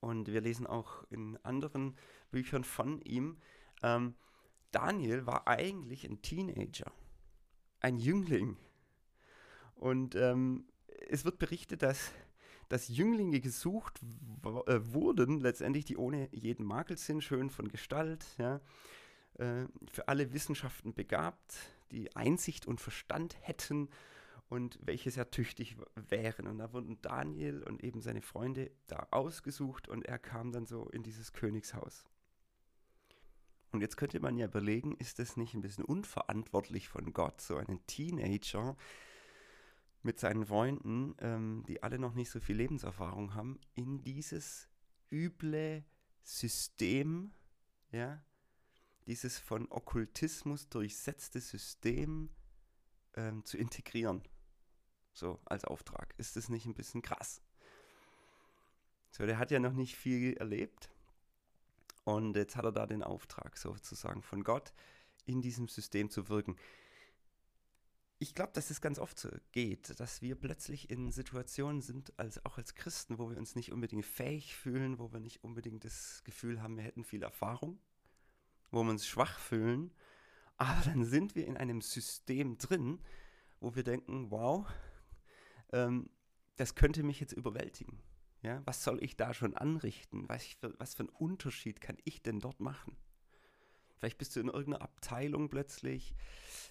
Und 0.00 0.28
wir 0.28 0.40
lesen 0.40 0.66
auch 0.66 1.04
in 1.10 1.36
anderen 1.38 1.96
Büchern 2.30 2.64
von 2.64 3.00
ihm. 3.02 3.38
Ähm, 3.82 4.14
Daniel 4.70 5.26
war 5.26 5.48
eigentlich 5.48 6.08
ein 6.08 6.22
Teenager, 6.22 6.90
ein 7.80 7.98
Jüngling. 7.98 8.56
Und 9.80 10.14
ähm, 10.14 10.66
es 11.08 11.24
wird 11.24 11.38
berichtet, 11.38 11.82
dass, 11.82 12.12
dass 12.68 12.88
Jünglinge 12.88 13.40
gesucht 13.40 13.98
äh, 14.66 14.78
wurden, 14.92 15.40
letztendlich, 15.40 15.86
die 15.86 15.96
ohne 15.96 16.28
jeden 16.32 16.66
Makel 16.66 16.98
sind, 16.98 17.24
schön 17.24 17.48
von 17.48 17.68
Gestalt, 17.68 18.26
ja, 18.36 18.60
äh, 19.38 19.64
für 19.90 20.06
alle 20.06 20.34
Wissenschaften 20.34 20.92
begabt, 20.92 21.54
die 21.92 22.14
Einsicht 22.14 22.66
und 22.66 22.78
Verstand 22.78 23.36
hätten 23.40 23.88
und 24.50 24.78
welche 24.82 25.10
sehr 25.10 25.30
tüchtig 25.30 25.78
wären. 26.10 26.46
Und 26.46 26.58
da 26.58 26.74
wurden 26.74 27.00
Daniel 27.00 27.62
und 27.62 27.82
eben 27.82 28.02
seine 28.02 28.20
Freunde 28.20 28.70
da 28.86 29.08
ausgesucht 29.12 29.88
und 29.88 30.04
er 30.04 30.18
kam 30.18 30.52
dann 30.52 30.66
so 30.66 30.90
in 30.90 31.02
dieses 31.02 31.32
Königshaus. 31.32 32.04
Und 33.72 33.80
jetzt 33.80 33.96
könnte 33.96 34.20
man 34.20 34.36
ja 34.36 34.44
überlegen, 34.44 34.94
ist 34.96 35.20
das 35.20 35.38
nicht 35.38 35.54
ein 35.54 35.62
bisschen 35.62 35.86
unverantwortlich 35.86 36.90
von 36.90 37.14
Gott, 37.14 37.40
so 37.40 37.56
einen 37.56 37.80
Teenager 37.86 38.76
mit 40.02 40.18
seinen 40.18 40.46
Freunden, 40.46 41.14
ähm, 41.18 41.64
die 41.68 41.82
alle 41.82 41.98
noch 41.98 42.14
nicht 42.14 42.30
so 42.30 42.40
viel 42.40 42.56
Lebenserfahrung 42.56 43.34
haben, 43.34 43.60
in 43.74 44.02
dieses 44.02 44.68
üble 45.10 45.84
System, 46.22 47.32
ja, 47.90 48.22
dieses 49.06 49.38
von 49.38 49.70
Okkultismus 49.70 50.68
durchsetzte 50.68 51.40
System 51.40 52.30
ähm, 53.14 53.44
zu 53.44 53.58
integrieren. 53.58 54.22
So 55.12 55.40
als 55.44 55.64
Auftrag. 55.64 56.14
Ist 56.16 56.36
das 56.36 56.48
nicht 56.48 56.66
ein 56.66 56.74
bisschen 56.74 57.02
krass? 57.02 57.42
So, 59.10 59.26
der 59.26 59.38
hat 59.38 59.50
ja 59.50 59.58
noch 59.58 59.72
nicht 59.72 59.96
viel 59.96 60.34
erlebt. 60.34 60.90
Und 62.04 62.36
jetzt 62.36 62.56
hat 62.56 62.64
er 62.64 62.72
da 62.72 62.86
den 62.86 63.02
Auftrag 63.02 63.58
sozusagen 63.58 64.22
von 64.22 64.44
Gott, 64.44 64.72
in 65.26 65.42
diesem 65.42 65.68
System 65.68 66.10
zu 66.10 66.28
wirken. 66.28 66.56
Ich 68.22 68.34
glaube, 68.34 68.52
dass 68.52 68.68
es 68.68 68.82
ganz 68.82 68.98
oft 68.98 69.18
so 69.18 69.30
geht, 69.52 69.98
dass 69.98 70.20
wir 70.20 70.34
plötzlich 70.34 70.90
in 70.90 71.10
Situationen 71.10 71.80
sind, 71.80 72.12
als, 72.18 72.44
auch 72.44 72.58
als 72.58 72.74
Christen, 72.74 73.18
wo 73.18 73.30
wir 73.30 73.38
uns 73.38 73.56
nicht 73.56 73.72
unbedingt 73.72 74.04
fähig 74.04 74.54
fühlen, 74.54 74.98
wo 74.98 75.10
wir 75.10 75.20
nicht 75.20 75.42
unbedingt 75.42 75.86
das 75.86 76.22
Gefühl 76.24 76.60
haben, 76.60 76.76
wir 76.76 76.84
hätten 76.84 77.02
viel 77.02 77.22
Erfahrung, 77.22 77.80
wo 78.70 78.82
wir 78.82 78.90
uns 78.90 79.06
schwach 79.06 79.38
fühlen. 79.38 79.90
Aber 80.58 80.82
dann 80.84 81.02
sind 81.06 81.34
wir 81.34 81.46
in 81.46 81.56
einem 81.56 81.80
System 81.80 82.58
drin, 82.58 83.00
wo 83.58 83.74
wir 83.74 83.84
denken, 83.84 84.30
wow, 84.30 84.66
ähm, 85.72 86.10
das 86.56 86.74
könnte 86.74 87.02
mich 87.02 87.20
jetzt 87.20 87.32
überwältigen. 87.32 88.02
Ja, 88.42 88.60
was 88.66 88.84
soll 88.84 89.02
ich 89.02 89.16
da 89.16 89.32
schon 89.32 89.56
anrichten? 89.56 90.28
Was 90.28 90.44
für, 90.44 90.78
was 90.78 90.92
für 90.92 91.04
einen 91.04 91.16
Unterschied 91.16 91.80
kann 91.80 91.96
ich 92.04 92.20
denn 92.20 92.38
dort 92.38 92.60
machen? 92.60 92.98
Vielleicht 93.96 94.18
bist 94.18 94.36
du 94.36 94.40
in 94.40 94.48
irgendeiner 94.48 94.82
Abteilung 94.82 95.48
plötzlich 95.48 96.14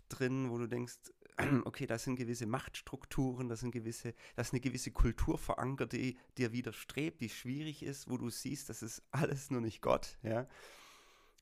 drin, 0.10 0.50
wo 0.50 0.58
du 0.58 0.68
denkst, 0.68 0.98
okay, 1.66 1.88
da 1.88 1.98
sind 1.98 2.16
gewisse 2.16 2.46
Machtstrukturen, 2.46 3.50
da 3.50 3.56
sind 3.56 3.72
gewisse, 3.72 4.14
da 4.36 4.42
ist 4.42 4.54
eine 4.54 4.60
gewisse 4.60 4.92
Kultur 4.92 5.38
verankert, 5.38 5.94
die 5.94 6.18
dir 6.38 6.52
widerstrebt, 6.52 7.22
die 7.22 7.30
schwierig 7.30 7.84
ist, 7.84 8.10
wo 8.10 8.18
du 8.18 8.30
siehst, 8.30 8.70
das 8.70 8.82
ist 8.82 9.04
alles 9.12 9.52
nur 9.52 9.62
nicht 9.62 9.82
Gott, 9.82 10.18
ja. 10.24 10.48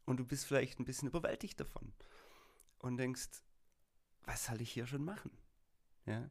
Und 0.06 0.18
du 0.18 0.26
bist 0.26 0.46
vielleicht 0.46 0.80
ein 0.80 0.86
bisschen 0.86 1.10
überwältigt 1.10 1.60
davon 1.60 1.92
und 2.80 2.98
denkst, 2.98 3.28
was 4.24 4.46
soll 4.46 4.62
ich 4.62 4.72
hier 4.72 4.88
schon 4.88 5.04
machen? 5.04 5.32
Ja. 6.06 6.30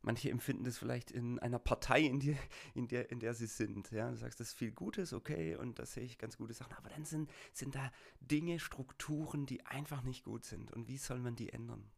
Manche 0.00 0.30
empfinden 0.30 0.64
das 0.64 0.78
vielleicht 0.78 1.10
in 1.10 1.38
einer 1.40 1.58
Partei, 1.58 2.02
in, 2.02 2.20
die, 2.20 2.36
in, 2.74 2.86
der, 2.88 3.10
in 3.10 3.18
der 3.18 3.34
sie 3.34 3.46
sind. 3.46 3.90
Ja? 3.90 4.10
Du 4.10 4.16
sagst, 4.16 4.40
das 4.40 4.48
ist 4.48 4.54
viel 4.54 4.70
Gutes, 4.70 5.12
okay, 5.12 5.56
und 5.56 5.78
da 5.78 5.84
sehe 5.84 6.04
ich 6.04 6.18
ganz 6.18 6.38
gute 6.38 6.54
Sachen. 6.54 6.72
Aber 6.74 6.88
dann 6.88 7.04
sind, 7.04 7.30
sind 7.52 7.74
da 7.74 7.92
Dinge, 8.20 8.58
Strukturen, 8.60 9.44
die 9.44 9.66
einfach 9.66 10.02
nicht 10.02 10.24
gut 10.24 10.44
sind. 10.44 10.72
Und 10.72 10.88
wie 10.88 10.98
soll 10.98 11.18
man 11.18 11.34
die 11.34 11.52
ändern? 11.52 11.90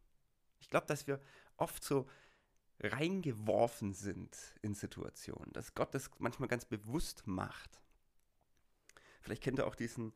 Ich 0.61 0.69
glaube, 0.69 0.87
dass 0.87 1.07
wir 1.07 1.19
oft 1.57 1.83
so 1.83 2.07
reingeworfen 2.79 3.93
sind 3.93 4.35
in 4.61 4.73
Situationen, 4.73 5.51
dass 5.53 5.75
Gott 5.75 5.93
das 5.93 6.09
manchmal 6.19 6.47
ganz 6.47 6.65
bewusst 6.65 7.27
macht. 7.27 7.81
Vielleicht 9.21 9.43
kennt 9.43 9.59
ihr 9.59 9.67
auch 9.67 9.75
diesen 9.75 10.13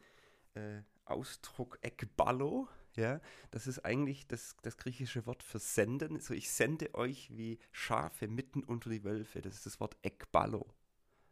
äh, 0.56 0.82
Ausdruck 1.06 1.78
Ekballo. 1.82 2.68
Ja, 2.96 3.20
das 3.52 3.68
ist 3.68 3.80
eigentlich 3.80 4.26
das, 4.26 4.56
das 4.62 4.78
griechische 4.78 5.26
Wort 5.26 5.44
für 5.44 5.60
senden. 5.60 6.20
So, 6.20 6.34
ich 6.34 6.50
sende 6.50 6.96
euch 6.96 7.36
wie 7.36 7.60
Schafe 7.72 8.28
mitten 8.28 8.64
unter 8.64 8.90
die 8.90 9.04
Wölfe. 9.04 9.42
Das 9.42 9.56
ist 9.56 9.66
das 9.66 9.80
Wort 9.82 9.98
Ekballo. 10.02 10.66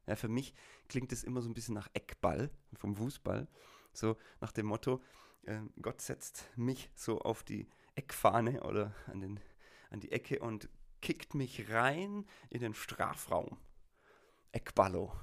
Ja, 0.05 0.17
für 0.17 0.27
mich 0.27 0.53
klingt 0.89 1.13
es 1.13 1.23
immer 1.23 1.41
so 1.41 1.49
ein 1.49 1.53
bisschen 1.53 1.75
nach 1.75 1.89
Eckball 1.93 2.51
vom 2.73 2.95
Fußball. 2.95 3.47
So 3.93 4.17
nach 4.41 4.51
dem 4.51 4.65
Motto, 4.65 5.01
äh, 5.43 5.61
Gott 5.81 6.01
setzt 6.01 6.45
mich 6.57 6.89
so 6.95 7.21
auf 7.21 7.43
die 7.43 7.67
Eckfahne 7.95 8.63
oder 8.63 8.93
an, 9.07 9.21
den, 9.21 9.39
an 9.89 9.99
die 9.99 10.11
Ecke 10.11 10.39
und 10.39 10.69
kickt 11.01 11.33
mich 11.35 11.69
rein 11.69 12.25
in 12.49 12.61
den 12.61 12.73
Strafraum. 12.73 13.57
Eckballo. 14.51 15.13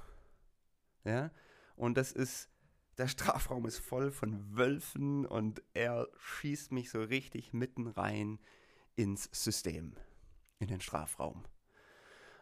Ja, 1.03 1.31
und 1.75 1.97
das 1.97 2.11
ist 2.11 2.51
der 2.97 3.07
Strafraum 3.07 3.65
ist 3.65 3.79
voll 3.79 4.11
von 4.11 4.55
Wölfen 4.55 5.25
und 5.25 5.63
er 5.73 6.07
schießt 6.17 6.71
mich 6.71 6.91
so 6.91 7.01
richtig 7.01 7.53
mitten 7.53 7.87
rein 7.87 8.39
ins 8.95 9.29
System, 9.31 9.95
in 10.59 10.67
den 10.67 10.81
Strafraum. 10.81 11.43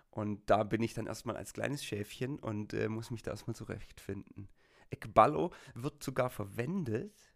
Und 0.09 0.49
da 0.49 0.63
bin 0.63 0.81
ich 0.81 0.93
dann 0.93 1.07
erstmal 1.07 1.37
als 1.37 1.53
kleines 1.53 1.85
Schäfchen 1.85 2.39
und 2.39 2.73
äh, 2.73 2.89
muss 2.89 3.11
mich 3.11 3.21
da 3.21 3.31
erstmal 3.31 3.55
zurechtfinden. 3.55 4.49
Ekballo 4.89 5.53
wird 5.75 6.03
sogar 6.03 6.29
verwendet 6.29 7.28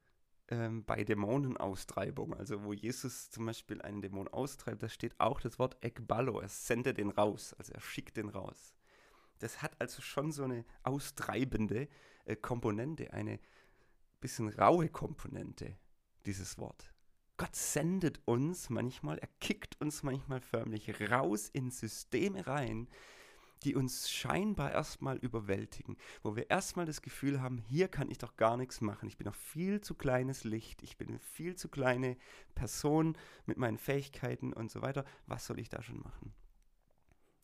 ähm, 0.49 0.83
bei 0.83 1.03
Dämonenaustreibung. 1.03 2.33
Also 2.33 2.63
wo 2.63 2.73
Jesus 2.73 3.29
zum 3.29 3.45
Beispiel 3.45 3.81
einen 3.81 4.01
Dämon 4.01 4.27
austreibt, 4.27 4.83
da 4.83 4.89
steht 4.89 5.19
auch 5.19 5.41
das 5.41 5.59
Wort 5.59 5.77
Ekballo. 5.81 6.39
Er 6.39 6.49
sendet 6.49 6.97
den 6.97 7.09
raus, 7.09 7.53
also 7.57 7.73
er 7.73 7.81
schickt 7.81 8.17
den 8.17 8.29
raus. 8.29 8.73
Das 9.39 9.61
hat 9.61 9.79
also 9.79 10.01
schon 10.01 10.31
so 10.31 10.43
eine 10.43 10.65
austreibende 10.83 11.87
äh, 12.25 12.35
Komponente, 12.35 13.13
eine 13.13 13.39
bisschen 14.21 14.47
raue 14.49 14.87
Komponente, 14.89 15.77
dieses 16.25 16.57
Wort. 16.57 16.93
Gott 17.35 17.55
sendet 17.55 18.21
uns 18.25 18.69
manchmal, 18.69 19.17
er 19.17 19.27
kickt 19.39 19.81
uns 19.81 20.03
manchmal 20.03 20.39
förmlich 20.39 21.11
raus 21.11 21.49
in 21.49 21.71
Systeme 21.71 22.47
rein, 22.47 22.87
die 23.63 23.75
uns 23.75 24.11
scheinbar 24.11 24.71
erstmal 24.71 25.17
überwältigen, 25.17 25.97
wo 26.21 26.35
wir 26.35 26.49
erstmal 26.49 26.85
das 26.85 27.01
Gefühl 27.01 27.41
haben, 27.41 27.57
hier 27.57 27.87
kann 27.87 28.09
ich 28.09 28.17
doch 28.17 28.35
gar 28.35 28.57
nichts 28.57 28.81
machen. 28.81 29.07
Ich 29.07 29.17
bin 29.17 29.25
noch 29.25 29.35
viel 29.35 29.81
zu 29.81 29.95
kleines 29.95 30.43
Licht, 30.43 30.83
ich 30.83 30.97
bin 30.97 31.09
eine 31.09 31.19
viel 31.19 31.55
zu 31.55 31.69
kleine 31.69 32.17
Person 32.55 33.17
mit 33.45 33.57
meinen 33.57 33.77
Fähigkeiten 33.77 34.53
und 34.53 34.71
so 34.71 34.81
weiter. 34.81 35.05
Was 35.27 35.45
soll 35.45 35.59
ich 35.59 35.69
da 35.69 35.81
schon 35.81 35.99
machen? 35.99 36.33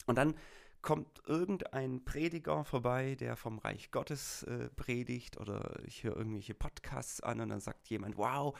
Und 0.06 0.18
dann 0.18 0.36
kommt 0.82 1.22
irgendein 1.28 2.06
Prediger 2.06 2.64
vorbei, 2.64 3.16
der 3.16 3.36
vom 3.36 3.60
Reich 3.60 3.92
Gottes 3.92 4.44
äh, 4.44 4.70
predigt 4.70 5.38
oder 5.38 5.78
ich 5.86 6.04
höre 6.04 6.16
irgendwelche 6.16 6.54
Podcasts 6.54 7.22
an 7.22 7.42
und 7.42 7.50
dann 7.50 7.60
sagt 7.60 7.90
jemand, 7.90 8.18
wow, 8.18 8.58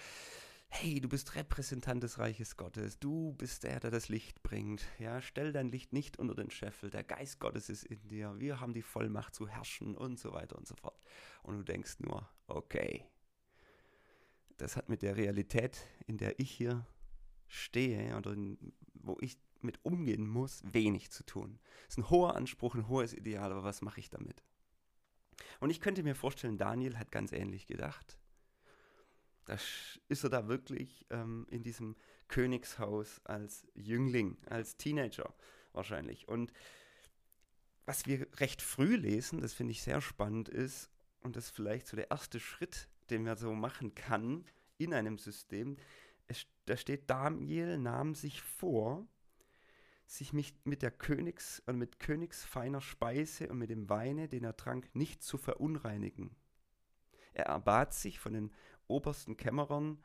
hey, 0.70 1.02
du 1.02 1.10
bist 1.10 1.36
Repräsentant 1.36 2.02
des 2.04 2.20
Reiches 2.20 2.56
Gottes, 2.56 3.00
du 3.00 3.34
bist 3.34 3.64
der, 3.64 3.80
der 3.80 3.92
das 3.92 4.08
Licht 4.08 4.44
bringt. 4.44 4.86
Ja, 5.00 5.22
stell 5.22 5.52
dein 5.52 5.70
Licht 5.70 5.94
nicht 5.94 6.18
unter 6.18 6.36
den 6.36 6.52
Scheffel, 6.52 6.90
der 6.90 7.04
Geist 7.04 7.40
Gottes 7.40 7.70
ist 7.70 7.84
in 7.84 8.08
dir, 8.08 8.40
wir 8.40 8.60
haben 8.60 8.74
die 8.74 8.84
Vollmacht 8.84 9.36
zu 9.36 9.48
herrschen 9.48 9.96
und 9.96 10.20
so 10.20 10.32
weiter 10.32 10.58
und 10.58 10.68
so 10.68 10.76
fort. 10.76 11.02
Und 11.44 11.58
du 11.58 11.64
denkst 11.64 12.00
nur, 12.00 12.30
okay, 12.48 13.06
das 14.58 14.76
hat 14.76 14.90
mit 14.90 15.02
der 15.02 15.18
Realität, 15.18 15.88
in 16.06 16.18
der 16.18 16.40
ich 16.40 16.52
hier 16.52 16.86
stehe 17.48 18.16
oder 18.16 18.34
in, 18.34 18.74
wo 18.94 19.18
ich 19.22 19.38
mit 19.62 19.84
umgehen 19.84 20.28
muss, 20.28 20.62
wenig 20.64 21.12
zu 21.12 21.26
tun. 21.26 21.60
Das 21.86 21.96
ist 21.96 21.98
ein 21.98 22.10
hoher 22.10 22.36
Anspruch, 22.36 22.76
ein 22.76 22.88
hohes 22.88 23.14
Ideal, 23.14 23.52
aber 23.52 23.64
was 23.64 23.82
mache 23.82 24.00
ich 24.00 24.10
damit? 24.10 24.44
Und 25.60 25.70
ich 25.70 25.82
könnte 25.82 26.04
mir 26.04 26.16
vorstellen, 26.16 26.58
Daniel 26.58 26.98
hat 26.98 27.12
ganz 27.12 27.32
ähnlich 27.32 27.66
gedacht. 27.66 28.18
Da 29.50 29.58
ist 30.10 30.24
er 30.24 30.30
da 30.30 30.48
wirklich 30.48 31.08
ähm, 31.10 31.48
in 31.50 31.64
diesem 31.64 31.96
Königshaus 32.28 33.20
als 33.24 33.66
Jüngling, 33.74 34.38
als 34.46 34.78
Teenager 34.78 35.34
wahrscheinlich. 35.74 36.28
Und 36.28 36.54
was 37.88 38.06
wir 38.06 38.28
recht 38.40 38.62
früh 38.62 38.96
lesen, 38.96 39.42
das 39.42 39.54
finde 39.54 39.72
ich 39.72 39.82
sehr 39.82 40.02
spannend 40.02 40.50
ist, 40.50 40.92
und 41.22 41.36
das 41.36 41.46
ist 41.46 41.56
vielleicht 41.56 41.88
so 41.88 41.98
der 41.98 42.12
erste 42.12 42.40
Schritt, 42.40 42.90
den 43.10 43.24
man 43.24 43.38
so 43.38 43.52
machen 43.56 43.96
kann 43.96 44.46
in 44.78 44.94
einem 44.94 45.18
System, 45.18 45.78
es, 46.28 46.46
da 46.66 46.78
steht, 46.78 47.10
Daniel 47.10 47.80
nahm 47.80 48.14
sich 48.14 48.44
vor, 48.44 49.08
sich 50.06 50.32
mit 50.32 50.84
der 50.84 50.92
Königs 50.92 51.64
und 51.66 51.80
mit 51.80 52.00
königsfeiner 52.00 52.82
Speise 52.82 53.50
und 53.50 53.58
mit 53.58 53.72
dem 53.72 53.90
Weine, 53.90 54.28
den 54.28 54.44
er 54.44 54.56
trank, 54.56 54.94
nicht 54.94 55.24
zu 55.24 55.40
verunreinigen. 55.40 56.36
Er 57.34 57.46
erbat 57.46 57.96
sich 57.96 58.20
von 58.20 58.34
den 58.34 58.52
obersten 58.90 59.38
Kämmerern, 59.38 60.00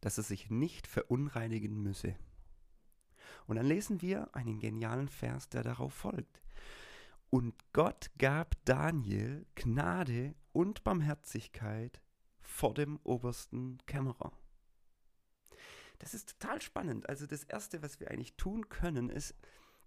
dass 0.00 0.18
er 0.18 0.24
sich 0.24 0.50
nicht 0.50 0.86
verunreinigen 0.86 1.82
müsse. 1.82 2.16
Und 3.46 3.56
dann 3.56 3.66
lesen 3.66 4.00
wir 4.02 4.34
einen 4.34 4.60
genialen 4.60 5.08
Vers, 5.08 5.48
der 5.48 5.62
darauf 5.62 5.92
folgt. 5.92 6.40
Und 7.30 7.54
Gott 7.72 8.10
gab 8.18 8.56
Daniel 8.64 9.46
Gnade 9.54 10.34
und 10.52 10.82
Barmherzigkeit 10.82 12.00
vor 12.40 12.74
dem 12.74 12.98
obersten 13.04 13.78
Kämmerer. 13.86 14.32
Das 16.00 16.14
ist 16.14 16.40
total 16.40 16.60
spannend. 16.60 17.08
Also 17.08 17.26
das 17.26 17.44
Erste, 17.44 17.82
was 17.82 18.00
wir 18.00 18.10
eigentlich 18.10 18.36
tun 18.36 18.68
können, 18.68 19.10
ist, 19.10 19.34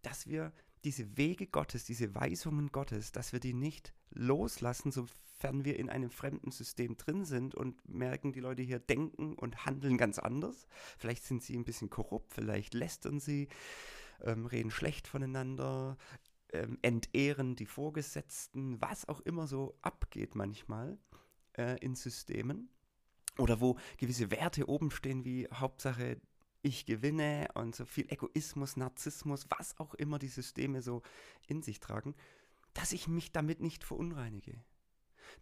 dass 0.04 0.28
wir 0.28 0.54
diese 0.84 1.18
Wege 1.18 1.48
Gottes, 1.48 1.86
diese 1.86 2.13
Weisungen 2.16 2.72
Gottes, 2.72 3.12
dass 3.12 3.34
wir 3.34 3.40
die 3.40 3.54
nicht 3.54 3.94
loslassen, 4.12 4.92
sofern 4.92 5.66
wir 5.66 5.78
in 5.78 5.90
einem 5.90 6.10
fremden 6.10 6.52
System 6.52 6.98
drin 6.98 7.25
sind 7.25 7.56
und 7.56 7.88
merken, 7.88 8.34
die 8.34 8.40
Leute 8.40 8.62
hier 8.62 8.80
denken 8.80 9.34
und 9.36 9.66
handeln 9.66 9.98
ganz 9.98 10.20
anders. 10.20 10.68
Vielleicht 10.98 11.24
sind 11.24 11.44
sie 11.44 11.58
ein 11.58 11.66
bisschen 11.66 11.90
korrupt, 11.90 12.34
vielleicht 12.34 12.74
lästern 12.74 13.20
sie, 13.20 13.48
ähm, 14.22 14.46
reden 14.46 14.72
schlecht 14.72 15.08
voneinander, 15.08 15.98
ähm, 16.52 16.78
entehren 16.82 17.56
die 17.56 17.66
Vorgesetzten, 17.66 18.82
was 18.82 19.08
auch 19.08 19.22
immer 19.22 19.48
so 19.48 19.78
abgeht 19.82 20.36
manchmal 20.36 20.98
äh, 21.58 21.78
in 21.80 21.96
Systemen. 21.96 22.70
Oder 23.40 23.60
wo 23.60 23.78
gewisse 23.98 24.30
Werte 24.30 24.70
oben 24.70 24.92
stehen, 24.92 25.25
wie 25.25 25.48
Hauptsache 25.52 26.22
ich 26.63 26.86
gewinne 26.86 27.50
und 27.53 27.75
so 27.75 27.86
viel 27.86 28.12
Egoismus, 28.12 28.77
Narzissmus, 28.77 29.46
was 29.50 29.79
auch 29.79 29.93
immer 29.93 30.17
die 30.17 30.29
Systeme 30.29 30.82
so 30.82 31.03
in 31.48 31.62
sich 31.62 31.79
tragen, 31.79 32.15
dass 32.74 32.93
ich 32.93 33.08
mich 33.08 33.32
damit 33.32 33.60
nicht 33.62 33.84
verunreinige. 33.84 34.55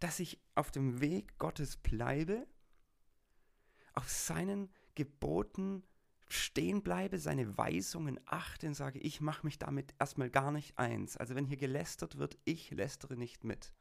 Dass 0.00 0.20
ich 0.20 0.38
auf 0.54 0.70
dem 0.70 1.00
Weg 1.00 1.38
Gottes 1.38 1.76
bleibe, 1.76 2.46
auf 3.94 4.10
seinen 4.10 4.70
Geboten 4.94 5.84
stehen 6.28 6.82
bleibe, 6.82 7.18
seine 7.18 7.56
Weisungen 7.56 8.18
achte 8.24 8.66
und 8.66 8.74
sage, 8.74 8.98
ich 8.98 9.20
mache 9.20 9.46
mich 9.46 9.58
damit 9.58 9.94
erstmal 9.98 10.30
gar 10.30 10.50
nicht 10.50 10.78
eins. 10.78 11.16
Also 11.16 11.34
wenn 11.34 11.46
hier 11.46 11.56
gelästert 11.56 12.18
wird, 12.18 12.38
ich 12.44 12.70
lästere 12.70 13.16
nicht 13.16 13.44
mit. 13.44 13.72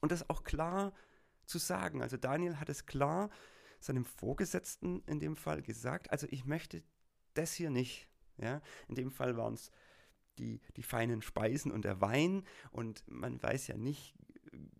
Und 0.00 0.12
das 0.12 0.28
auch 0.28 0.44
klar 0.44 0.92
zu 1.46 1.58
sagen. 1.58 2.02
Also 2.02 2.16
Daniel 2.16 2.58
hat 2.58 2.68
es 2.68 2.86
klar 2.86 3.30
seinem 3.86 4.04
Vorgesetzten 4.04 5.02
in 5.06 5.20
dem 5.20 5.36
Fall 5.36 5.62
gesagt, 5.62 6.10
also 6.10 6.26
ich 6.30 6.44
möchte 6.44 6.82
das 7.34 7.54
hier 7.54 7.70
nicht. 7.70 8.08
Ja? 8.38 8.60
In 8.88 8.94
dem 8.94 9.10
Fall 9.10 9.36
waren 9.36 9.54
es 9.54 9.70
die, 10.38 10.60
die 10.76 10.82
feinen 10.82 11.22
Speisen 11.22 11.72
und 11.72 11.84
der 11.84 12.00
Wein 12.00 12.44
und 12.70 13.04
man 13.08 13.42
weiß 13.42 13.68
ja 13.68 13.76
nicht 13.76 14.14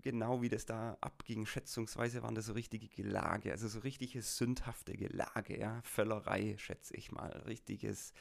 genau, 0.02 0.42
wie 0.42 0.48
das 0.48 0.66
da 0.66 0.96
abging. 1.00 1.46
Schätzungsweise 1.46 2.22
waren 2.22 2.34
das 2.34 2.46
so 2.46 2.52
richtige 2.52 2.88
Gelage, 2.88 3.52
also 3.52 3.68
so 3.68 3.80
richtige 3.80 4.22
sündhafte 4.22 4.94
Gelage, 4.94 5.58
ja, 5.58 5.80
Völlerei, 5.82 6.56
schätze 6.58 6.96
ich 6.96 7.10
mal, 7.12 7.30
richtiges 7.46 8.12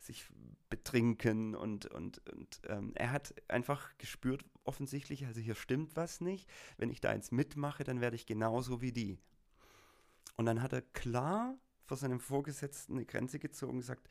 sich 0.00 0.28
betrinken 0.70 1.56
und, 1.56 1.86
und, 1.86 2.18
und 2.30 2.60
ähm, 2.68 2.92
er 2.94 3.10
hat 3.10 3.34
einfach 3.48 3.96
gespürt, 3.98 4.44
offensichtlich, 4.62 5.26
also 5.26 5.40
hier 5.40 5.56
stimmt 5.56 5.96
was 5.96 6.20
nicht. 6.20 6.48
Wenn 6.76 6.90
ich 6.90 7.00
da 7.00 7.10
eins 7.10 7.32
mitmache, 7.32 7.82
dann 7.82 8.00
werde 8.00 8.16
ich 8.16 8.24
genauso 8.24 8.80
wie 8.80 8.92
die. 8.92 9.18
Und 10.38 10.46
dann 10.46 10.62
hat 10.62 10.72
er 10.72 10.82
klar 10.82 11.58
vor 11.84 11.96
seinem 11.96 12.20
Vorgesetzten 12.20 12.94
eine 12.94 13.04
Grenze 13.04 13.40
gezogen 13.40 13.72
und 13.72 13.78
gesagt, 13.80 14.08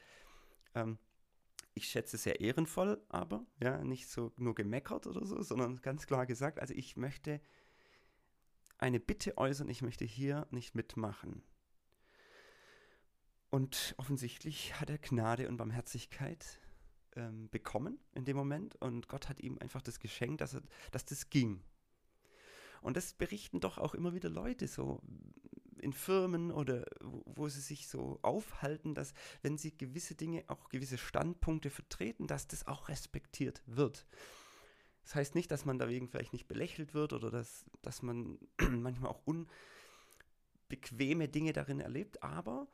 ähm, 0.75 0.99
ich 1.73 1.87
schätze 1.87 2.17
sehr 2.17 2.41
ehrenvoll, 2.41 3.01
aber 3.07 3.45
ja, 3.63 3.81
nicht 3.83 4.09
so 4.09 4.33
nur 4.35 4.53
gemeckert 4.53 5.07
oder 5.07 5.25
so, 5.25 5.41
sondern 5.41 5.81
ganz 5.81 6.05
klar 6.05 6.25
gesagt, 6.25 6.59
also 6.59 6.73
ich 6.73 6.97
möchte 6.97 7.39
eine 8.77 8.99
Bitte 8.99 9.37
äußern, 9.37 9.69
ich 9.69 9.81
möchte 9.81 10.03
hier 10.03 10.47
nicht 10.51 10.75
mitmachen. 10.75 11.43
Und 13.49 13.95
offensichtlich 13.97 14.79
hat 14.81 14.89
er 14.89 14.97
Gnade 14.97 15.47
und 15.47 15.55
Barmherzigkeit 15.55 16.59
ähm, 17.15 17.49
bekommen 17.49 17.99
in 18.13 18.25
dem 18.25 18.35
Moment 18.35 18.75
und 18.81 19.07
Gott 19.07 19.29
hat 19.29 19.39
ihm 19.39 19.57
einfach 19.59 19.81
das 19.81 19.99
geschenkt, 20.01 20.41
dass, 20.41 20.55
er, 20.55 20.63
dass 20.91 21.05
das 21.05 21.29
ging. 21.29 21.63
Und 22.81 22.97
das 22.97 23.13
berichten 23.13 23.61
doch 23.61 23.77
auch 23.77 23.93
immer 23.93 24.13
wieder 24.13 24.29
Leute 24.29 24.67
so 24.67 25.01
in 25.79 25.93
Firmen 25.93 26.51
oder 26.51 26.85
wo, 27.01 27.47
sie 27.49 27.61
sich 27.61 27.87
so 27.87 28.19
aufhalten, 28.21 28.93
dass 28.93 29.13
wenn 29.41 29.57
sie 29.57 29.77
gewisse 29.77 30.15
Dinge, 30.15 30.43
auch 30.47 30.69
gewisse 30.69 30.97
Standpunkte 30.97 31.69
vertreten, 31.69 32.27
dass 32.27 32.47
das 32.47 32.67
auch 32.67 32.89
respektiert 32.89 33.61
wird. 33.65 34.05
Das 35.03 35.15
heißt 35.15 35.35
nicht, 35.35 35.51
dass 35.51 35.65
man 35.65 35.79
dagegen 35.79 36.09
vielleicht 36.09 36.33
nicht 36.33 36.47
belächelt 36.47 36.93
wird 36.93 37.13
oder 37.13 37.31
dass, 37.31 37.65
dass 37.81 38.01
man 38.01 38.37
manchmal 38.69 39.11
auch 39.11 39.21
unbequeme 40.69 41.29
Dinge 41.29 41.53
darin 41.53 41.79
erlebt, 41.79 42.21
aber 42.23 42.67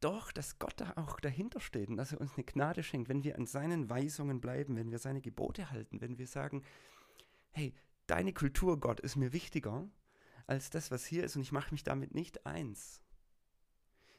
doch, 0.00 0.32
dass 0.32 0.58
Gott 0.58 0.74
da 0.76 0.92
auch 0.96 1.20
dahinter 1.20 1.60
steht 1.60 1.88
und 1.88 1.96
dass 1.96 2.12
er 2.12 2.20
uns 2.20 2.34
eine 2.34 2.44
Gnade 2.44 2.82
schenkt, 2.82 3.08
wenn 3.08 3.24
wir 3.24 3.36
an 3.36 3.46
seinen 3.46 3.88
Weisungen 3.88 4.40
bleiben, 4.40 4.76
wenn 4.76 4.90
wir 4.90 4.98
seine 4.98 5.20
Gebote 5.20 5.70
halten, 5.70 6.00
wenn 6.00 6.18
wir 6.18 6.26
sagen, 6.26 6.64
hey, 7.52 7.74
deine 8.06 8.32
Kultur, 8.32 8.78
Gott, 8.78 9.00
ist 9.00 9.16
mir 9.16 9.32
wichtiger 9.32 9.88
als 10.46 10.70
das, 10.70 10.90
was 10.90 11.04
hier 11.04 11.24
ist 11.24 11.36
und 11.36 11.42
ich 11.42 11.52
mache 11.52 11.72
mich 11.72 11.82
damit 11.82 12.14
nicht 12.14 12.46
eins, 12.46 13.02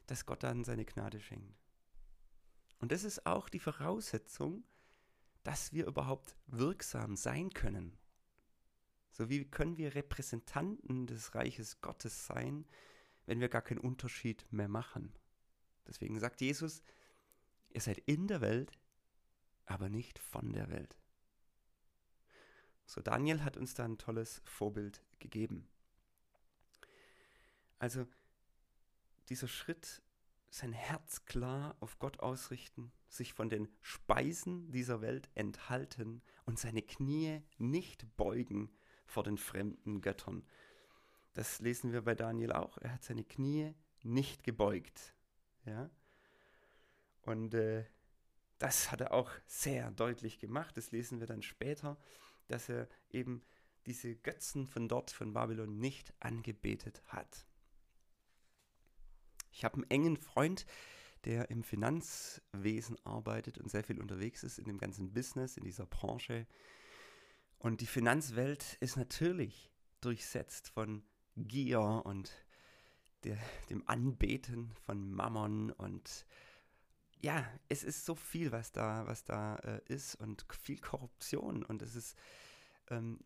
dass 0.07 0.25
Gott 0.25 0.43
dann 0.43 0.63
seine 0.63 0.85
Gnade 0.85 1.19
schenkt. 1.19 1.57
Und 2.79 2.91
das 2.91 3.03
ist 3.03 3.25
auch 3.25 3.49
die 3.49 3.59
Voraussetzung, 3.59 4.63
dass 5.43 5.73
wir 5.73 5.87
überhaupt 5.87 6.35
wirksam 6.47 7.15
sein 7.15 7.51
können. 7.51 7.97
So 9.11 9.29
wie 9.29 9.45
können 9.45 9.77
wir 9.77 9.95
Repräsentanten 9.95 11.07
des 11.07 11.33
Reiches 11.33 11.81
Gottes 11.81 12.27
sein, 12.27 12.67
wenn 13.25 13.39
wir 13.39 13.49
gar 13.49 13.61
keinen 13.61 13.79
Unterschied 13.79 14.45
mehr 14.51 14.67
machen. 14.67 15.13
Deswegen 15.87 16.19
sagt 16.19 16.41
Jesus, 16.41 16.83
ihr 17.69 17.81
seid 17.81 17.97
in 17.99 18.27
der 18.27 18.41
Welt, 18.41 18.71
aber 19.65 19.89
nicht 19.89 20.19
von 20.19 20.53
der 20.53 20.69
Welt. 20.69 20.97
So, 22.85 23.01
Daniel 23.01 23.43
hat 23.43 23.57
uns 23.57 23.73
da 23.73 23.85
ein 23.85 23.97
tolles 23.97 24.41
Vorbild 24.45 25.03
gegeben. 25.19 25.67
Also 27.79 28.07
dieser 29.29 29.47
Schritt, 29.47 30.01
sein 30.49 30.73
Herz 30.73 31.25
klar 31.25 31.75
auf 31.79 31.99
Gott 31.99 32.19
ausrichten, 32.19 32.91
sich 33.09 33.33
von 33.33 33.49
den 33.49 33.69
Speisen 33.81 34.71
dieser 34.71 35.01
Welt 35.01 35.29
enthalten 35.35 36.21
und 36.45 36.59
seine 36.59 36.81
Knie 36.81 37.41
nicht 37.57 38.15
beugen 38.17 38.71
vor 39.05 39.23
den 39.23 39.37
fremden 39.37 40.01
Göttern. 40.01 40.45
Das 41.33 41.59
lesen 41.59 41.91
wir 41.91 42.01
bei 42.01 42.15
Daniel 42.15 42.51
auch. 42.51 42.77
Er 42.79 42.93
hat 42.93 43.03
seine 43.03 43.23
Knie 43.23 43.73
nicht 44.03 44.43
gebeugt. 44.43 45.13
Ja? 45.65 45.89
Und 47.21 47.53
äh, 47.53 47.85
das 48.57 48.91
hat 48.91 49.01
er 49.01 49.13
auch 49.13 49.31
sehr 49.45 49.91
deutlich 49.91 50.39
gemacht. 50.39 50.77
Das 50.77 50.91
lesen 50.91 51.19
wir 51.19 51.27
dann 51.27 51.43
später, 51.43 51.97
dass 52.47 52.69
er 52.69 52.87
eben 53.11 53.43
diese 53.85 54.15
Götzen 54.15 54.67
von 54.67 54.87
dort, 54.87 55.11
von 55.11 55.33
Babylon, 55.33 55.77
nicht 55.77 56.13
angebetet 56.19 57.01
hat. 57.07 57.45
Ich 59.57 59.65
habe 59.65 59.77
einen 59.77 59.89
engen 59.89 60.17
Freund, 60.17 60.67
der 61.25 61.49
im 61.49 61.63
Finanzwesen 61.63 62.95
arbeitet 63.03 63.57
und 63.57 63.71
sehr 63.71 63.83
viel 63.83 63.99
unterwegs 63.99 64.43
ist 64.43 64.59
in 64.59 64.65
dem 64.65 64.77
ganzen 64.77 65.13
Business, 65.13 65.57
in 65.57 65.63
dieser 65.63 65.87
Branche. 65.87 66.45
Und 67.57 67.81
die 67.81 67.87
Finanzwelt 67.87 68.77
ist 68.81 68.97
natürlich 68.97 69.71
durchsetzt 69.99 70.69
von 70.69 71.01
Gier 71.35 72.03
und 72.05 72.31
der, 73.23 73.39
dem 73.71 73.81
Anbeten 73.87 74.71
von 74.85 75.11
Mammon 75.11 75.71
und 75.71 76.27
ja, 77.19 77.43
es 77.67 77.83
ist 77.83 78.05
so 78.05 78.13
viel, 78.13 78.51
was 78.51 78.71
da, 78.71 79.07
was 79.07 79.23
da 79.23 79.55
äh, 79.55 79.81
ist 79.87 80.13
und 80.17 80.45
viel 80.51 80.77
Korruption 80.77 81.65
und 81.65 81.81
es 81.81 81.95
ist 81.95 82.15
ähm, 82.91 83.21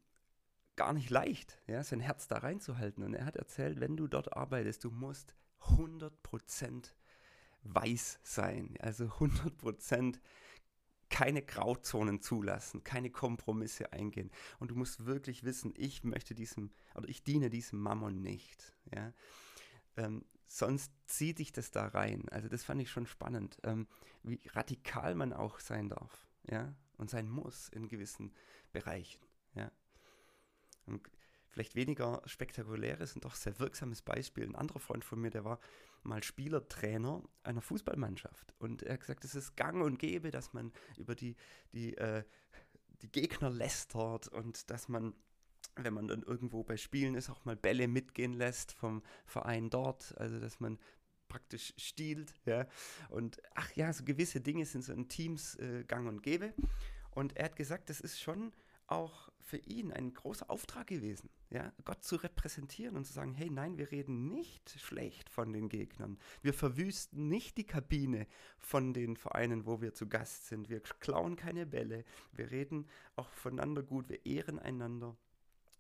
gar 0.78 0.94
nicht 0.94 1.10
leicht, 1.10 1.58
ja, 1.68 1.84
sein 1.84 2.00
Herz 2.00 2.30
da 2.30 2.38
reinzuhalten. 2.38 3.04
Und 3.04 3.16
er 3.16 3.26
hat 3.26 3.36
erzählt, 3.36 3.82
wenn 3.82 3.98
du 3.98 4.08
dort 4.08 4.32
arbeitest, 4.32 4.86
du 4.86 4.92
musst 4.92 5.36
100% 5.62 6.92
weiß 7.64 8.20
sein, 8.24 8.76
also 8.80 9.06
100% 9.06 10.20
keine 11.10 11.42
Grauzonen 11.42 12.22
zulassen, 12.22 12.84
keine 12.84 13.12
Kompromisse 13.12 13.92
eingehen. 13.92 14.32
Und 14.60 14.72
du 14.72 14.76
musst 14.76 15.06
wirklich 15.06 15.44
wissen, 15.44 15.74
ich 15.76 16.04
möchte 16.04 16.34
diesem, 16.34 16.72
oder 16.96 17.10
ich 17.10 17.24
diene 17.24 17.50
diesem 17.50 17.80
Mammon 17.80 18.22
nicht. 18.22 18.74
Ja? 18.96 19.14
Ähm, 19.98 20.24
sonst 20.48 20.92
zieht 21.06 21.40
dich 21.40 21.52
das 21.52 21.72
da 21.72 21.88
rein. 21.88 22.28
Also 22.30 22.48
das 22.48 22.64
fand 22.64 22.82
ich 22.82 22.90
schon 22.90 23.06
spannend, 23.06 23.60
ähm, 23.64 23.88
wie 24.24 24.40
radikal 24.54 25.16
man 25.16 25.34
auch 25.34 25.60
sein 25.60 25.90
darf, 25.90 26.28
ja, 26.50 26.74
und 26.98 27.10
sein 27.10 27.30
muss 27.30 27.70
in 27.70 27.88
gewissen 27.88 28.34
Bereichen, 28.72 29.22
ja. 29.56 29.72
Und 30.86 31.02
vielleicht 31.52 31.76
weniger 31.76 32.22
spektakuläres 32.26 33.16
und 33.16 33.26
doch 33.26 33.36
sehr 33.36 33.60
wirksames 33.60 34.02
Beispiel. 34.02 34.46
Ein 34.46 34.56
anderer 34.56 34.80
Freund 34.80 35.06
von 35.06 35.20
mir, 35.20 35.30
der 35.30 35.44
war 35.44 35.60
mal 36.04 36.24
Spielertrainer 36.24 37.22
einer 37.44 37.62
Fußballmannschaft. 37.62 38.56
Und 38.58 38.84
er 38.84 38.94
hat 38.94 39.02
gesagt, 39.02 39.26
es 39.26 39.36
ist 39.36 39.56
gang 39.56 39.84
und 39.84 40.00
gäbe, 40.00 40.32
dass 40.32 40.54
man 40.54 40.72
über 40.98 41.14
die, 41.14 41.36
die, 41.74 41.96
äh, 41.98 42.24
die 43.02 43.12
Gegner 43.12 43.50
lästert 43.50 44.28
und 44.30 44.70
dass 44.70 44.88
man 44.88 45.14
wenn 45.76 45.94
man 45.94 46.08
dann 46.08 46.24
irgendwo 46.24 46.64
bei 46.64 46.76
Spielen 46.76 47.16
ist, 47.16 47.30
auch 47.30 47.46
mal 47.46 47.56
Bälle 47.56 47.88
mitgehen 47.88 48.34
lässt 48.34 48.74
vom 48.74 49.04
Verein 49.26 49.70
dort, 49.70 50.18
also 50.18 50.40
dass 50.40 50.60
man 50.60 50.80
praktisch 51.30 51.74
stiehlt, 51.78 52.34
ja. 52.46 52.68
Und 53.10 53.42
ach 53.56 53.72
ja, 53.74 53.94
so 53.94 54.04
gewisse 54.04 54.42
Dinge 54.42 54.66
sind 54.66 54.84
so 54.84 54.92
in 54.92 55.08
Teams 55.08 55.56
äh, 55.56 55.86
gang 55.88 56.10
und 56.10 56.24
gäbe. 56.24 56.54
Und 57.12 57.38
er 57.38 57.46
hat 57.46 57.56
gesagt, 57.56 57.90
das 57.90 58.02
ist 58.02 58.20
schon 58.20 58.52
auch 58.92 59.32
für 59.40 59.58
ihn 59.58 59.92
ein 59.92 60.14
großer 60.14 60.50
Auftrag 60.50 60.88
gewesen, 60.88 61.30
ja, 61.50 61.74
Gott 61.84 62.04
zu 62.04 62.16
repräsentieren 62.16 62.96
und 62.96 63.06
zu 63.06 63.14
sagen, 63.14 63.34
hey, 63.34 63.50
nein, 63.50 63.78
wir 63.78 63.92
reden 63.92 64.30
nicht 64.30 64.70
schlecht 64.80 65.30
von 65.30 65.52
den 65.52 65.68
Gegnern. 65.68 66.18
Wir 66.42 66.54
verwüsten 66.54 67.28
nicht 67.28 67.58
die 67.58 67.66
Kabine 67.66 68.28
von 68.60 68.94
den 68.94 69.18
Vereinen, 69.18 69.66
wo 69.66 69.82
wir 69.82 69.94
zu 69.94 70.08
Gast 70.08 70.48
sind. 70.48 70.70
Wir 70.70 70.80
klauen 70.80 71.36
keine 71.36 71.66
Bälle. 71.66 72.06
Wir 72.32 72.52
reden 72.52 72.88
auch 73.16 73.30
voneinander 73.32 73.84
gut. 73.84 74.08
Wir 74.10 74.26
ehren 74.26 74.60
einander. 74.60 75.18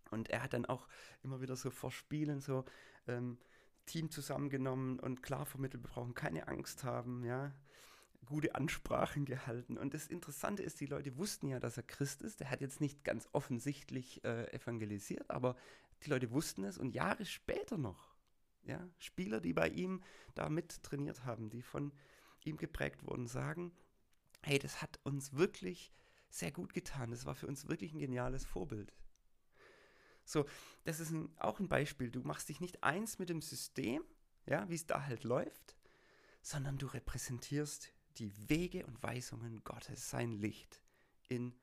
Und 0.09 0.29
er 0.29 0.43
hat 0.43 0.53
dann 0.53 0.65
auch 0.65 0.87
immer 1.23 1.41
wieder 1.41 1.55
so 1.55 1.69
vor 1.69 1.91
Spielen 1.91 2.41
so 2.41 2.65
ähm, 3.07 3.37
Team 3.85 4.09
zusammengenommen 4.09 4.99
und 4.99 5.23
klar 5.23 5.45
vermittelt, 5.45 5.83
wir 5.83 5.89
brauchen 5.89 6.13
keine 6.13 6.47
Angst 6.47 6.83
haben, 6.83 7.23
ja. 7.23 7.53
Gute 8.31 8.55
Ansprachen 8.55 9.25
gehalten. 9.25 9.77
Und 9.77 9.93
das 9.93 10.07
Interessante 10.07 10.63
ist, 10.63 10.79
die 10.79 10.85
Leute 10.85 11.17
wussten 11.17 11.47
ja, 11.47 11.59
dass 11.59 11.77
er 11.77 11.83
Christ 11.83 12.21
ist. 12.21 12.39
Der 12.39 12.49
hat 12.49 12.61
jetzt 12.61 12.81
nicht 12.81 13.03
ganz 13.03 13.27
offensichtlich 13.33 14.23
äh, 14.23 14.51
evangelisiert, 14.53 15.29
aber 15.29 15.55
die 16.03 16.09
Leute 16.09 16.31
wussten 16.31 16.63
es 16.63 16.77
und 16.77 16.95
Jahre 16.95 17.25
später 17.25 17.77
noch, 17.77 18.15
ja, 18.63 18.87
Spieler, 18.97 19.41
die 19.41 19.53
bei 19.53 19.67
ihm 19.67 20.01
da 20.33 20.49
mit 20.49 20.81
trainiert 20.81 21.25
haben, 21.25 21.49
die 21.49 21.61
von 21.61 21.91
ihm 22.43 22.57
geprägt 22.57 23.05
wurden, 23.05 23.27
sagen, 23.27 23.71
hey, 24.41 24.57
das 24.57 24.81
hat 24.81 24.99
uns 25.03 25.33
wirklich 25.33 25.91
sehr 26.29 26.51
gut 26.51 26.73
getan. 26.73 27.11
Das 27.11 27.25
war 27.25 27.35
für 27.35 27.47
uns 27.47 27.67
wirklich 27.67 27.93
ein 27.93 27.99
geniales 27.99 28.45
Vorbild. 28.45 28.93
So, 30.23 30.45
das 30.85 30.99
ist 30.99 31.11
ein, 31.11 31.29
auch 31.37 31.59
ein 31.59 31.67
Beispiel. 31.67 32.09
Du 32.09 32.21
machst 32.21 32.49
dich 32.49 32.61
nicht 32.61 32.83
eins 32.83 33.19
mit 33.19 33.29
dem 33.29 33.41
System, 33.41 34.03
ja, 34.45 34.69
wie 34.69 34.75
es 34.75 34.87
da 34.87 35.05
halt 35.05 35.23
läuft, 35.23 35.75
sondern 36.41 36.77
du 36.77 36.87
repräsentierst 36.87 37.91
die 38.19 38.49
Wege 38.49 38.85
und 38.85 39.01
Weisungen 39.03 39.63
Gottes, 39.63 40.09
sein 40.09 40.31
Licht 40.33 40.81
in 41.29 41.53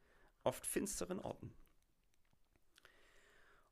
oft 0.45 0.67
finsteren 0.67 1.21
Orten. 1.21 1.53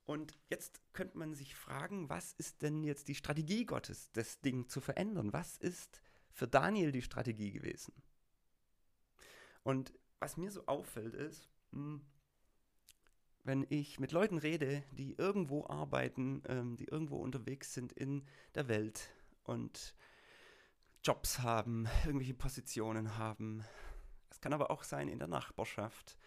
Und 0.04 0.38
jetzt 0.48 0.80
könnte 0.92 1.18
man 1.18 1.34
sich 1.34 1.54
fragen, 1.54 2.08
was 2.08 2.32
ist 2.34 2.62
denn 2.62 2.84
jetzt 2.84 3.08
die 3.08 3.14
Strategie 3.16 3.66
Gottes, 3.66 4.10
das 4.12 4.40
Ding 4.40 4.68
zu 4.68 4.80
verändern? 4.80 5.32
Was 5.32 5.56
ist 5.56 6.00
für 6.30 6.46
Daniel 6.46 6.92
die 6.92 7.02
Strategie 7.02 7.50
gewesen? 7.50 7.92
Und 9.64 9.92
was 10.20 10.36
mir 10.36 10.50
so 10.52 10.64
auffällt 10.66 11.14
ist, 11.14 11.50
hm, 11.72 12.00
wenn 13.42 13.66
ich 13.68 13.98
mit 13.98 14.12
Leuten 14.12 14.38
rede, 14.38 14.84
die 14.92 15.14
irgendwo 15.14 15.66
arbeiten, 15.66 16.42
ähm, 16.48 16.76
die 16.76 16.86
irgendwo 16.86 17.16
unterwegs 17.16 17.74
sind 17.74 17.92
in 17.92 18.24
der 18.54 18.68
Welt 18.68 19.10
und 19.44 19.94
Jobs 21.06 21.38
haben, 21.38 21.86
irgendwelche 22.04 22.34
Positionen 22.34 23.16
haben. 23.16 23.64
Es 24.28 24.40
kann 24.40 24.52
aber 24.52 24.72
auch 24.72 24.82
sein 24.82 25.06
in 25.06 25.20
der 25.20 25.28
Nachbarschaft. 25.28 26.18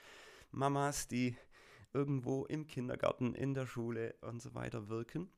Mamas, 0.51 1.09
die 1.09 1.35
irgendwo 1.91 2.45
im 2.45 2.65
Kindergarten, 2.65 3.35
in 3.35 3.53
der 3.53 3.67
Schule 3.67 4.15
und 4.21 4.41
so 4.41 4.53
weiter 4.55 4.87
wirken. 4.87 5.29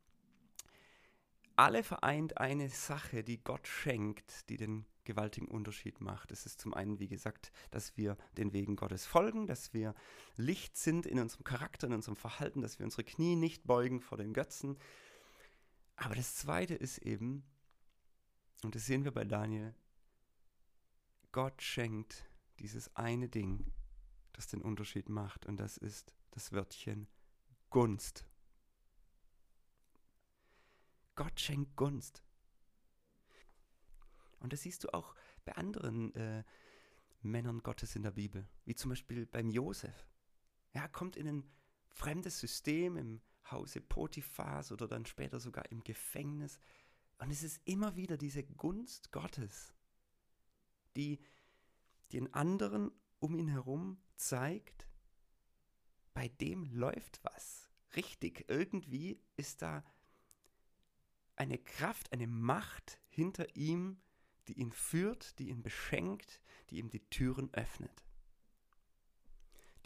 Alle 1.56 1.82
vereint 1.82 2.38
eine 2.38 2.70
Sache, 2.70 3.24
die 3.24 3.44
Gott 3.44 3.68
schenkt, 3.68 4.48
die 4.48 4.58
den 4.58 4.86
gewaltigen 5.06 5.48
Unterschied 5.48 6.02
macht. 6.02 6.32
Es 6.32 6.46
ist 6.46 6.62
zum 6.62 6.76
einen, 6.76 7.00
wie 7.00 7.08
gesagt, 7.08 7.52
dass 7.72 7.98
wir 7.98 8.18
den 8.38 8.54
Wegen 8.54 8.76
Gottes 8.76 9.08
folgen, 9.08 9.48
dass 9.48 9.74
wir 9.74 9.96
Licht 10.36 10.78
sind 10.78 11.08
in 11.08 11.18
unserem 11.18 11.46
Charakter, 11.46 11.88
in 11.88 11.94
unserem 11.94 12.16
Verhalten, 12.16 12.62
dass 12.62 12.78
wir 12.78 12.86
unsere 12.86 13.06
Knie 13.06 13.36
nicht 13.36 13.66
beugen 13.66 14.02
vor 14.02 14.20
den 14.20 14.34
Götzen. 14.34 14.78
Aber 15.96 16.14
das 16.14 16.36
Zweite 16.36 16.76
ist 16.76 17.00
eben, 17.00 17.44
und 18.64 18.76
das 18.76 18.86
sehen 18.86 19.04
wir 19.04 19.12
bei 19.12 19.26
Daniel, 19.26 19.74
Gott 21.32 21.62
schenkt 21.62 22.26
dieses 22.60 22.96
eine 22.96 23.30
Ding, 23.30 23.72
das 24.34 24.48
den 24.48 24.62
Unterschied 24.62 25.10
macht, 25.10 25.46
und 25.46 25.58
das 25.58 25.78
ist 25.78 26.14
das 26.32 26.52
Wörtchen 26.52 27.08
Gunst. 27.70 28.26
Gott 31.16 31.40
schenkt 31.40 31.76
Gunst. 31.76 32.24
Und 34.40 34.54
das 34.54 34.62
siehst 34.62 34.84
du 34.84 34.94
auch 34.94 35.16
bei 35.46 35.54
anderen 35.56 36.14
äh, 36.16 36.44
Männern 37.22 37.62
Gottes 37.62 37.96
in 37.96 38.04
der 38.04 38.12
Bibel, 38.12 38.48
wie 38.66 38.76
zum 38.76 38.90
Beispiel 38.90 39.26
beim 39.26 39.50
Josef. 39.50 40.08
Er 40.74 40.90
kommt 40.90 41.16
in 41.16 41.28
ein 41.28 41.44
fremdes 41.90 42.40
System 42.40 42.98
im 42.98 43.22
Hause 43.52 43.82
Potiphas 43.82 44.72
oder 44.72 44.88
dann 44.88 45.06
später 45.06 45.40
sogar 45.40 45.70
im 45.72 45.84
Gefängnis. 45.84 46.60
Und 47.22 47.30
es 47.30 47.44
ist 47.44 47.62
immer 47.66 47.96
wieder 47.96 48.18
diese 48.18 48.44
Gunst 48.44 49.12
Gottes, 49.12 49.76
die 50.96 51.20
den 52.14 52.34
anderen 52.34 52.90
um 53.20 53.36
ihn 53.36 53.48
herum 53.48 54.02
zeigt, 54.16 54.88
bei 56.16 56.30
dem 56.30 56.66
läuft 56.66 57.24
was. 57.24 57.70
Richtig, 57.96 58.46
irgendwie 58.48 59.22
ist 59.38 59.62
da 59.62 59.86
eine 61.36 61.60
Kraft, 61.60 62.12
eine 62.12 62.26
Macht 62.26 63.00
hinter 63.08 63.56
ihm, 63.56 64.02
die 64.48 64.60
ihn 64.60 64.72
führt, 64.72 65.38
die 65.38 65.50
ihn 65.50 65.62
beschenkt, 65.62 66.42
die 66.72 66.80
ihm 66.80 66.90
die 66.90 67.08
Türen 67.12 67.54
öffnet. 67.54 68.04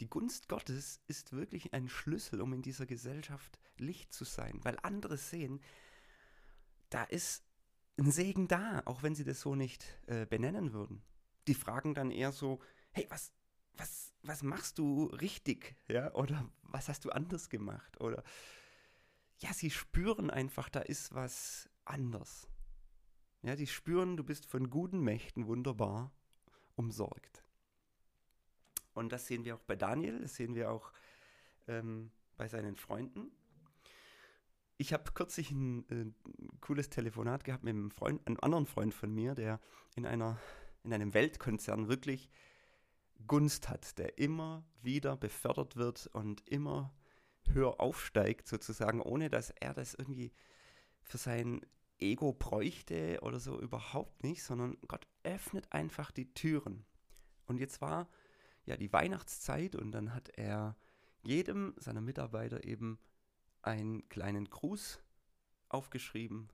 Die 0.00 0.08
Gunst 0.08 0.48
Gottes 0.48 1.02
ist 1.06 1.32
wirklich 1.32 1.74
ein 1.74 1.90
Schlüssel, 1.90 2.40
um 2.40 2.54
in 2.54 2.62
dieser 2.62 2.86
Gesellschaft 2.86 3.60
Licht 3.76 4.14
zu 4.14 4.24
sein, 4.24 4.58
weil 4.64 4.78
andere 4.82 5.18
sehen, 5.18 5.60
da 6.96 7.04
ist 7.04 7.44
ein 7.98 8.10
Segen 8.10 8.48
da, 8.48 8.80
auch 8.86 9.02
wenn 9.02 9.14
sie 9.14 9.24
das 9.24 9.42
so 9.42 9.54
nicht 9.54 9.84
äh, 10.06 10.24
benennen 10.24 10.72
würden. 10.72 11.02
Die 11.46 11.54
fragen 11.54 11.92
dann 11.94 12.10
eher 12.10 12.32
so, 12.32 12.58
hey, 12.92 13.06
was, 13.10 13.34
was, 13.74 14.14
was 14.22 14.42
machst 14.42 14.78
du 14.78 15.04
richtig? 15.04 15.76
Ja, 15.88 16.14
oder 16.14 16.50
was 16.62 16.88
hast 16.88 17.04
du 17.04 17.10
anders 17.10 17.50
gemacht? 17.50 18.00
Oder 18.00 18.24
ja, 19.40 19.52
sie 19.52 19.70
spüren 19.70 20.30
einfach, 20.30 20.70
da 20.70 20.80
ist 20.80 21.14
was 21.14 21.68
anders. 21.84 22.48
Ja, 23.42 23.56
die 23.56 23.66
spüren, 23.66 24.16
du 24.16 24.24
bist 24.24 24.46
von 24.46 24.70
guten 24.70 25.00
Mächten 25.00 25.46
wunderbar 25.46 26.12
umsorgt. 26.76 27.44
Und 28.94 29.12
das 29.12 29.26
sehen 29.26 29.44
wir 29.44 29.56
auch 29.56 29.64
bei 29.64 29.76
Daniel, 29.76 30.20
das 30.20 30.36
sehen 30.36 30.54
wir 30.54 30.70
auch 30.70 30.92
ähm, 31.68 32.10
bei 32.38 32.48
seinen 32.48 32.76
Freunden. 32.76 33.30
Ich 34.78 34.92
habe 34.92 35.10
kürzlich 35.12 35.50
ein, 35.50 35.88
äh, 35.90 36.06
cooles 36.60 36.90
Telefonat 36.90 37.44
gehabt 37.44 37.64
mit 37.64 37.74
einem, 37.74 37.90
Freund, 37.90 38.26
einem 38.26 38.38
anderen 38.40 38.66
Freund 38.66 38.92
von 38.92 39.12
mir, 39.12 39.34
der 39.34 39.60
in, 39.94 40.06
einer, 40.06 40.38
in 40.84 40.92
einem 40.92 41.14
Weltkonzern 41.14 41.88
wirklich 41.88 42.30
Gunst 43.26 43.68
hat, 43.68 43.98
der 43.98 44.18
immer 44.18 44.64
wieder 44.82 45.16
befördert 45.16 45.76
wird 45.76 46.06
und 46.08 46.46
immer 46.48 46.94
höher 47.50 47.80
aufsteigt, 47.80 48.48
sozusagen, 48.48 49.00
ohne 49.00 49.30
dass 49.30 49.50
er 49.50 49.72
das 49.72 49.94
irgendwie 49.94 50.32
für 51.02 51.18
sein 51.18 51.64
Ego 51.98 52.32
bräuchte 52.32 53.18
oder 53.22 53.40
so 53.40 53.58
überhaupt 53.58 54.22
nicht, 54.22 54.42
sondern 54.42 54.76
Gott 54.88 55.06
öffnet 55.22 55.72
einfach 55.72 56.10
die 56.10 56.32
Türen. 56.34 56.84
Und 57.46 57.58
jetzt 57.58 57.80
war 57.80 58.08
ja 58.66 58.76
die 58.76 58.92
Weihnachtszeit 58.92 59.76
und 59.76 59.92
dann 59.92 60.12
hat 60.12 60.28
er 60.30 60.76
jedem 61.22 61.74
seiner 61.78 62.00
Mitarbeiter 62.00 62.64
eben 62.64 62.98
einen 63.66 64.08
kleinen 64.08 64.48
Gruß 64.48 65.00
aufgeschrieben. 65.68 66.50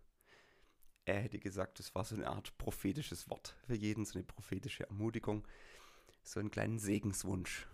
Er 1.05 1.21
hätte 1.21 1.39
gesagt, 1.39 1.81
es 1.81 1.95
war 1.95 2.05
so 2.05 2.15
eine 2.15 2.29
Art 2.29 2.57
prophetisches 2.59 3.29
Wort 3.29 3.57
für 3.67 3.75
jeden, 3.75 4.05
so 4.05 4.15
eine 4.15 4.25
prophetische 4.25 4.87
Ermutigung, 4.87 5.47
so 6.23 6.41
einen 6.41 6.51
kleinen 6.51 6.79
Segenswunsch. 6.79 7.67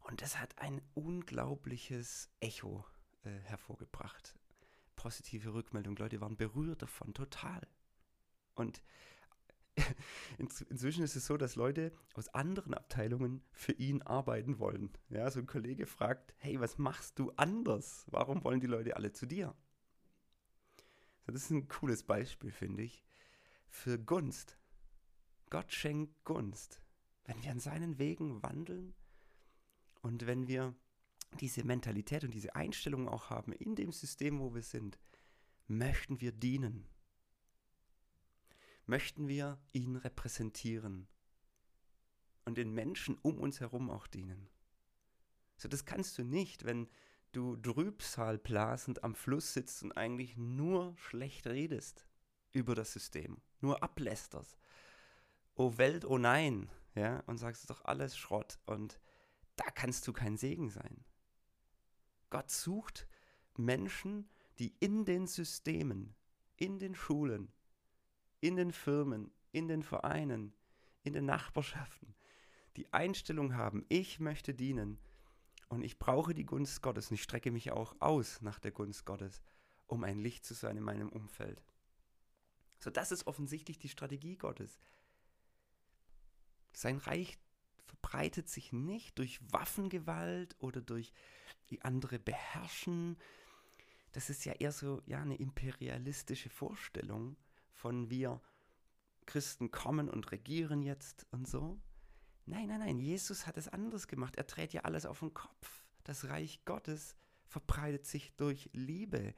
Und 0.00 0.22
das 0.22 0.38
hat 0.38 0.58
ein 0.58 0.80
unglaubliches 0.94 2.30
Echo 2.40 2.84
äh, 3.24 3.30
hervorgebracht 3.40 4.36
positive 4.96 5.54
Rückmeldung. 5.54 5.94
Leute 5.94 6.20
waren 6.20 6.36
berührt 6.36 6.82
davon, 6.82 7.14
total. 7.14 7.60
Und 8.54 8.82
inzwischen 10.38 11.04
ist 11.04 11.16
es 11.16 11.26
so, 11.26 11.36
dass 11.36 11.56
Leute 11.56 11.92
aus 12.14 12.28
anderen 12.28 12.74
Abteilungen 12.74 13.42
für 13.52 13.72
ihn 13.72 14.02
arbeiten 14.02 14.58
wollen. 14.58 14.90
Ja, 15.10 15.30
so 15.30 15.40
ein 15.40 15.46
Kollege 15.46 15.86
fragt, 15.86 16.34
hey, 16.38 16.60
was 16.60 16.78
machst 16.78 17.18
du 17.18 17.30
anders? 17.36 18.06
Warum 18.10 18.44
wollen 18.44 18.60
die 18.60 18.66
Leute 18.66 18.96
alle 18.96 19.12
zu 19.12 19.26
dir? 19.26 19.54
das 21.26 21.42
ist 21.42 21.50
ein 21.50 21.66
cooles 21.66 22.04
Beispiel, 22.04 22.52
finde 22.52 22.84
ich, 22.84 23.04
für 23.68 23.98
Gunst. 23.98 24.56
Gott 25.50 25.72
schenkt 25.72 26.24
Gunst. 26.24 26.80
Wenn 27.24 27.42
wir 27.42 27.50
an 27.50 27.58
seinen 27.58 27.98
Wegen 27.98 28.42
wandeln 28.44 28.94
und 30.02 30.26
wenn 30.26 30.46
wir 30.46 30.74
diese 31.40 31.64
Mentalität 31.64 32.22
und 32.22 32.32
diese 32.32 32.54
Einstellung 32.54 33.08
auch 33.08 33.30
haben 33.30 33.52
in 33.52 33.74
dem 33.74 33.90
System, 33.90 34.38
wo 34.38 34.54
wir 34.54 34.62
sind, 34.62 34.98
möchten 35.66 36.20
wir 36.20 36.30
dienen. 36.30 36.86
Möchten 38.86 39.28
wir 39.28 39.58
ihn 39.72 39.96
repräsentieren 39.96 41.08
und 42.44 42.56
den 42.56 42.72
Menschen 42.72 43.18
um 43.22 43.38
uns 43.38 43.60
herum 43.60 43.90
auch 43.90 44.06
dienen. 44.06 44.48
So, 45.56 45.68
das 45.68 45.84
kannst 45.84 46.16
du 46.18 46.24
nicht, 46.24 46.64
wenn 46.64 46.88
du 47.32 47.56
trübsalblasend 47.56 49.04
am 49.04 49.14
Fluss 49.14 49.52
sitzt 49.52 49.82
und 49.82 49.92
eigentlich 49.92 50.36
nur 50.36 50.96
schlecht 50.96 51.46
redest 51.46 52.06
über 52.52 52.74
das 52.74 52.92
System, 52.92 53.40
nur 53.60 53.82
ablästerst. 53.82 54.58
Oh 55.54 55.76
Welt, 55.76 56.04
oh 56.04 56.18
nein, 56.18 56.70
ja, 56.94 57.20
und 57.26 57.38
sagst, 57.38 57.62
es 57.62 57.68
doch 57.68 57.84
alles 57.84 58.16
Schrott 58.16 58.58
und 58.66 59.00
da 59.56 59.64
kannst 59.64 60.06
du 60.06 60.12
kein 60.12 60.36
Segen 60.36 60.70
sein. 60.70 61.04
Gott 62.30 62.50
sucht 62.50 63.06
Menschen, 63.56 64.28
die 64.58 64.74
in 64.80 65.04
den 65.04 65.26
Systemen, 65.26 66.14
in 66.56 66.78
den 66.78 66.94
Schulen, 66.94 67.52
in 68.40 68.56
den 68.56 68.72
Firmen, 68.72 69.30
in 69.52 69.68
den 69.68 69.82
Vereinen, 69.82 70.52
in 71.02 71.12
den 71.12 71.26
Nachbarschaften 71.26 72.14
die 72.76 72.92
Einstellung 72.92 73.54
haben, 73.54 73.84
ich 73.88 74.20
möchte 74.20 74.54
dienen 74.54 74.98
und 75.68 75.82
ich 75.82 75.98
brauche 75.98 76.34
die 76.34 76.44
Gunst 76.44 76.82
Gottes 76.82 77.10
und 77.10 77.14
ich 77.14 77.22
strecke 77.22 77.50
mich 77.50 77.72
auch 77.72 77.96
aus 78.00 78.42
nach 78.42 78.58
der 78.58 78.70
Gunst 78.70 79.04
Gottes, 79.04 79.42
um 79.86 80.04
ein 80.04 80.18
Licht 80.18 80.44
zu 80.44 80.54
sein 80.54 80.76
in 80.76 80.82
meinem 80.82 81.08
Umfeld. 81.08 81.62
So, 82.78 82.90
das 82.90 83.12
ist 83.12 83.26
offensichtlich 83.26 83.78
die 83.78 83.88
Strategie 83.88 84.36
Gottes. 84.36 84.78
Sein 86.72 86.98
Reich 86.98 87.38
verbreitet 87.86 88.48
sich 88.48 88.72
nicht 88.72 89.18
durch 89.18 89.40
Waffengewalt 89.50 90.54
oder 90.58 90.82
durch 90.82 91.12
die 91.70 91.82
andere 91.82 92.18
beherrschen. 92.18 93.16
Das 94.12 94.28
ist 94.28 94.44
ja 94.44 94.52
eher 94.52 94.72
so 94.72 95.02
ja, 95.06 95.22
eine 95.22 95.36
imperialistische 95.36 96.50
Vorstellung 96.50 97.36
von 97.86 98.10
wir 98.10 98.40
Christen 99.26 99.70
kommen 99.70 100.08
und 100.08 100.32
regieren 100.32 100.82
jetzt 100.82 101.24
und 101.30 101.46
so. 101.46 101.80
Nein, 102.44 102.66
nein, 102.66 102.80
nein, 102.80 102.98
Jesus 102.98 103.46
hat 103.46 103.56
es 103.56 103.68
anders 103.68 104.08
gemacht. 104.08 104.34
Er 104.34 104.42
dreht 104.42 104.72
ja 104.72 104.80
alles 104.80 105.06
auf 105.06 105.20
den 105.20 105.32
Kopf. 105.32 105.84
Das 106.02 106.28
Reich 106.28 106.64
Gottes 106.64 107.14
verbreitet 107.46 108.04
sich 108.04 108.34
durch 108.34 108.70
Liebe, 108.72 109.36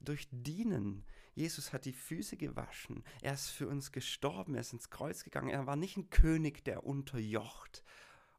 durch 0.00 0.28
Dienen. 0.30 1.06
Jesus 1.34 1.72
hat 1.72 1.86
die 1.86 1.94
Füße 1.94 2.36
gewaschen. 2.36 3.02
Er 3.22 3.32
ist 3.32 3.48
für 3.48 3.66
uns 3.66 3.92
gestorben. 3.92 4.56
Er 4.56 4.60
ist 4.60 4.74
ins 4.74 4.90
Kreuz 4.90 5.24
gegangen. 5.24 5.48
Er 5.48 5.66
war 5.66 5.76
nicht 5.76 5.96
ein 5.96 6.10
König, 6.10 6.66
der 6.66 6.84
unterjocht 6.84 7.82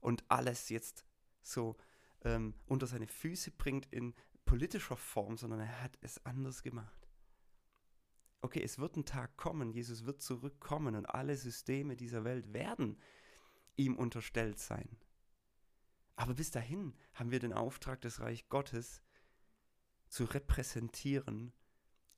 und 0.02 0.24
alles 0.28 0.70
jetzt 0.70 1.04
so 1.42 1.78
ähm, 2.24 2.54
unter 2.68 2.86
seine 2.86 3.08
Füße 3.08 3.50
bringt 3.50 3.88
in 3.92 4.14
politischer 4.46 4.98
Form, 4.98 5.36
sondern 5.36 5.62
er 5.62 5.82
hat 5.82 5.98
es 6.02 6.24
anders 6.28 6.62
gemacht. 6.62 6.97
Okay, 8.42 8.62
es 8.64 8.78
wird 8.78 8.96
ein 8.96 9.06
Tag 9.06 9.36
kommen, 9.36 9.72
Jesus 9.72 10.06
wird 10.06 10.22
zurückkommen 10.22 10.96
und 10.96 11.06
alle 11.06 11.36
Systeme 11.36 11.96
dieser 11.96 12.24
Welt 12.24 12.54
werden 12.54 12.98
ihm 13.76 13.96
unterstellt 13.96 14.60
sein. 14.60 14.98
Aber 16.16 16.34
bis 16.34 16.52
dahin 16.52 16.96
haben 17.14 17.32
wir 17.32 17.40
den 17.40 17.54
Auftrag, 17.54 18.02
das 18.02 18.20
Reich 18.20 18.50
Gottes 18.50 19.02
zu 20.08 20.26
repräsentieren 20.26 21.54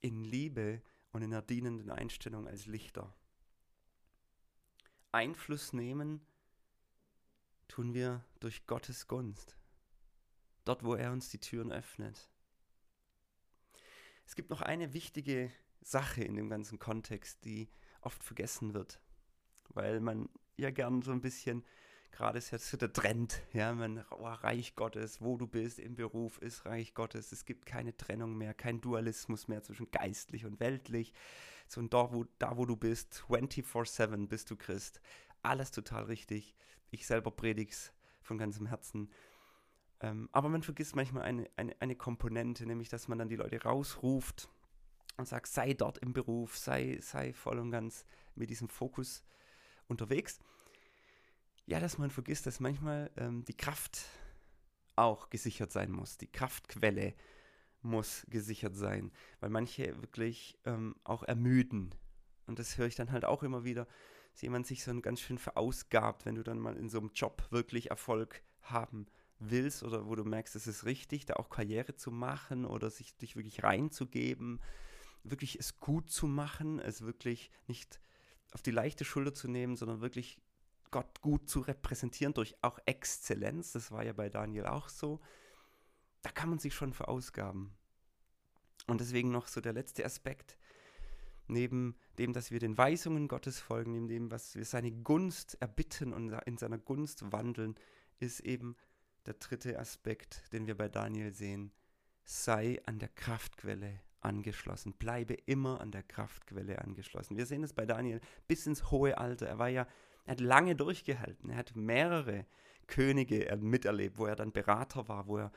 in 0.01 0.23
Liebe 0.23 0.81
und 1.11 1.21
in 1.21 1.33
einer 1.33 1.41
dienenden 1.41 1.89
Einstellung 1.89 2.47
als 2.47 2.65
Lichter. 2.65 3.13
Einfluss 5.11 5.73
nehmen 5.73 6.21
tun 7.67 7.93
wir 7.93 8.23
durch 8.39 8.67
Gottes 8.67 9.07
Gunst, 9.07 9.57
dort 10.65 10.83
wo 10.83 10.95
er 10.95 11.11
uns 11.11 11.29
die 11.29 11.39
Türen 11.39 11.71
öffnet. 11.71 12.29
Es 14.25 14.35
gibt 14.35 14.49
noch 14.49 14.61
eine 14.61 14.93
wichtige 14.93 15.51
Sache 15.81 16.23
in 16.23 16.35
dem 16.35 16.49
ganzen 16.49 16.79
Kontext, 16.79 17.43
die 17.45 17.69
oft 18.01 18.23
vergessen 18.23 18.73
wird, 18.73 19.01
weil 19.69 19.99
man 19.99 20.29
ja 20.57 20.71
gern 20.71 21.01
so 21.01 21.11
ein 21.11 21.21
bisschen, 21.21 21.63
gerade 22.11 22.37
ist 22.37 22.51
jetzt 22.51 22.81
der 22.81 22.91
Trend, 22.91 23.41
ja, 23.53 23.73
man, 23.73 24.05
oh, 24.11 24.27
Reich 24.27 24.75
Gottes, 24.75 25.21
wo 25.21 25.37
du 25.37 25.47
bist, 25.47 25.79
im 25.79 25.95
Beruf 25.95 26.37
ist 26.39 26.65
Reich 26.65 26.93
Gottes, 26.93 27.31
es 27.31 27.45
gibt 27.45 27.65
keine 27.65 27.95
Trennung 27.95 28.37
mehr, 28.37 28.53
kein 28.53 28.81
Dualismus 28.81 29.47
mehr 29.47 29.63
zwischen 29.63 29.91
geistlich 29.91 30.45
und 30.45 30.59
weltlich, 30.59 31.13
so 31.67 31.79
und 31.81 31.93
da 31.93 32.11
wo, 32.13 32.25
da, 32.39 32.57
wo 32.57 32.65
du 32.65 32.75
bist, 32.75 33.23
24-7 33.29 34.27
bist 34.27 34.51
du 34.51 34.55
Christ, 34.55 35.01
alles 35.41 35.71
total 35.71 36.03
richtig, 36.05 36.55
ich 36.91 37.05
selber 37.05 37.31
predig's 37.31 37.93
von 38.21 38.37
ganzem 38.37 38.65
Herzen, 38.65 39.09
ähm, 40.01 40.29
aber 40.31 40.49
man 40.49 40.63
vergisst 40.63 40.95
manchmal 40.95 41.23
eine, 41.23 41.49
eine, 41.57 41.75
eine 41.79 41.95
Komponente, 41.95 42.65
nämlich, 42.65 42.89
dass 42.89 43.07
man 43.07 43.17
dann 43.17 43.29
die 43.29 43.35
Leute 43.35 43.61
rausruft 43.61 44.49
und 45.19 45.27
sagt, 45.27 45.47
sei 45.47 45.73
dort 45.73 45.97
im 45.99 46.13
Beruf, 46.13 46.57
sei, 46.57 46.97
sei 47.01 47.33
voll 47.33 47.59
und 47.59 47.71
ganz 47.71 48.05
mit 48.35 48.49
diesem 48.49 48.69
Fokus 48.69 49.23
unterwegs. 49.87 50.39
Ja, 51.65 51.79
dass 51.79 51.97
man 51.97 52.09
vergisst, 52.09 52.47
dass 52.47 52.59
manchmal 52.59 53.11
ähm, 53.17 53.43
die 53.45 53.55
Kraft 53.55 54.05
auch 54.95 55.29
gesichert 55.29 55.71
sein 55.71 55.91
muss. 55.91 56.17
Die 56.17 56.31
Kraftquelle 56.31 57.13
muss 57.81 58.25
gesichert 58.29 58.75
sein, 58.75 59.11
weil 59.39 59.49
manche 59.49 60.01
wirklich 60.01 60.57
ähm, 60.65 60.95
auch 61.03 61.23
ermüden. 61.23 61.93
Und 62.47 62.59
das 62.59 62.77
höre 62.77 62.87
ich 62.87 62.95
dann 62.95 63.11
halt 63.11 63.25
auch 63.25 63.43
immer 63.43 63.63
wieder, 63.63 63.87
dass 64.31 64.41
jemand 64.41 64.67
sich 64.67 64.83
so 64.83 64.99
ganz 65.01 65.21
schön 65.21 65.37
verausgabt, 65.37 66.25
wenn 66.25 66.35
du 66.35 66.43
dann 66.43 66.59
mal 66.59 66.75
in 66.75 66.89
so 66.89 66.99
einem 66.99 67.11
Job 67.13 67.45
wirklich 67.51 67.89
Erfolg 67.89 68.41
haben 68.61 69.05
willst 69.39 69.83
oder 69.83 70.07
wo 70.07 70.15
du 70.15 70.25
merkst, 70.25 70.55
es 70.55 70.67
ist 70.67 70.85
richtig, 70.85 71.25
da 71.25 71.35
auch 71.35 71.49
Karriere 71.49 71.95
zu 71.95 72.11
machen 72.11 72.65
oder 72.65 72.89
sich 72.89 73.15
dich 73.17 73.35
wirklich 73.35 73.63
reinzugeben, 73.63 74.59
wirklich 75.23 75.59
es 75.59 75.79
gut 75.79 76.09
zu 76.09 76.27
machen, 76.27 76.79
es 76.79 77.01
wirklich 77.01 77.51
nicht 77.67 77.99
auf 78.51 78.61
die 78.61 78.71
leichte 78.71 79.05
Schulter 79.05 79.33
zu 79.33 79.47
nehmen, 79.47 79.75
sondern 79.75 80.01
wirklich 80.01 80.41
Gott 80.91 81.21
gut 81.21 81.49
zu 81.49 81.59
repräsentieren 81.59 82.33
durch 82.33 82.55
auch 82.61 82.79
Exzellenz. 82.85 83.71
Das 83.73 83.91
war 83.91 84.03
ja 84.03 84.13
bei 84.13 84.29
Daniel 84.29 84.65
auch 84.65 84.89
so. 84.89 85.19
Da 86.21 86.31
kann 86.31 86.49
man 86.49 86.59
sich 86.59 86.73
schon 86.73 86.93
verausgaben. 86.93 87.71
Und 88.87 89.01
deswegen 89.01 89.31
noch 89.31 89.47
so 89.47 89.61
der 89.61 89.73
letzte 89.73 90.03
Aspekt, 90.03 90.57
neben 91.47 91.95
dem, 92.17 92.33
dass 92.33 92.51
wir 92.51 92.59
den 92.59 92.77
Weisungen 92.77 93.27
Gottes 93.27 93.59
folgen, 93.59 93.91
neben 93.91 94.07
dem, 94.07 94.31
was 94.31 94.55
wir 94.55 94.65
seine 94.65 94.91
Gunst 94.91 95.57
erbitten 95.61 96.13
und 96.13 96.31
in 96.45 96.57
seiner 96.57 96.77
Gunst 96.77 97.31
wandeln, 97.31 97.75
ist 98.19 98.39
eben 98.41 98.75
der 99.25 99.35
dritte 99.35 99.77
Aspekt, 99.77 100.51
den 100.53 100.65
wir 100.65 100.75
bei 100.75 100.89
Daniel 100.89 101.33
sehen. 101.33 101.71
Sei 102.23 102.81
an 102.85 102.99
der 102.99 103.09
Kraftquelle 103.09 104.01
angeschlossen. 104.21 104.93
Bleibe 104.93 105.33
immer 105.33 105.81
an 105.81 105.91
der 105.91 106.03
Kraftquelle 106.03 106.79
angeschlossen. 106.79 107.37
Wir 107.37 107.45
sehen 107.45 107.63
es 107.63 107.73
bei 107.73 107.85
Daniel 107.85 108.21
bis 108.47 108.65
ins 108.67 108.91
hohe 108.91 109.17
Alter. 109.17 109.47
Er 109.47 109.59
war 109.59 109.69
ja, 109.69 109.87
er 110.25 110.31
hat 110.31 110.41
lange 110.41 110.75
durchgehalten. 110.75 111.49
Er 111.49 111.57
hat 111.57 111.75
mehrere 111.75 112.45
Könige 112.87 113.57
miterlebt, 113.61 114.17
wo 114.17 114.25
er 114.25 114.35
dann 114.35 114.51
Berater 114.51 115.07
war, 115.07 115.27
wo 115.27 115.37
er 115.37 115.51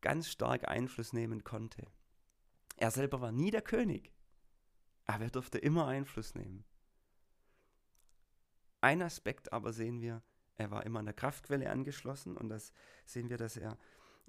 ganz 0.00 0.28
stark 0.28 0.68
Einfluss 0.68 1.12
nehmen 1.12 1.44
konnte. 1.44 1.86
Er 2.76 2.90
selber 2.90 3.20
war 3.20 3.32
nie 3.32 3.50
der 3.50 3.62
König, 3.62 4.12
aber 5.04 5.24
er 5.24 5.30
durfte 5.30 5.58
immer 5.58 5.86
Einfluss 5.86 6.34
nehmen. 6.34 6.64
Ein 8.80 9.02
Aspekt 9.02 9.52
aber 9.52 9.72
sehen 9.72 10.00
wir, 10.00 10.22
er 10.56 10.70
war 10.70 10.84
immer 10.86 11.00
an 11.00 11.04
der 11.04 11.14
Kraftquelle 11.14 11.70
angeschlossen 11.70 12.36
und 12.36 12.48
das 12.48 12.72
sehen 13.04 13.28
wir, 13.28 13.36
dass 13.36 13.56
er 13.56 13.78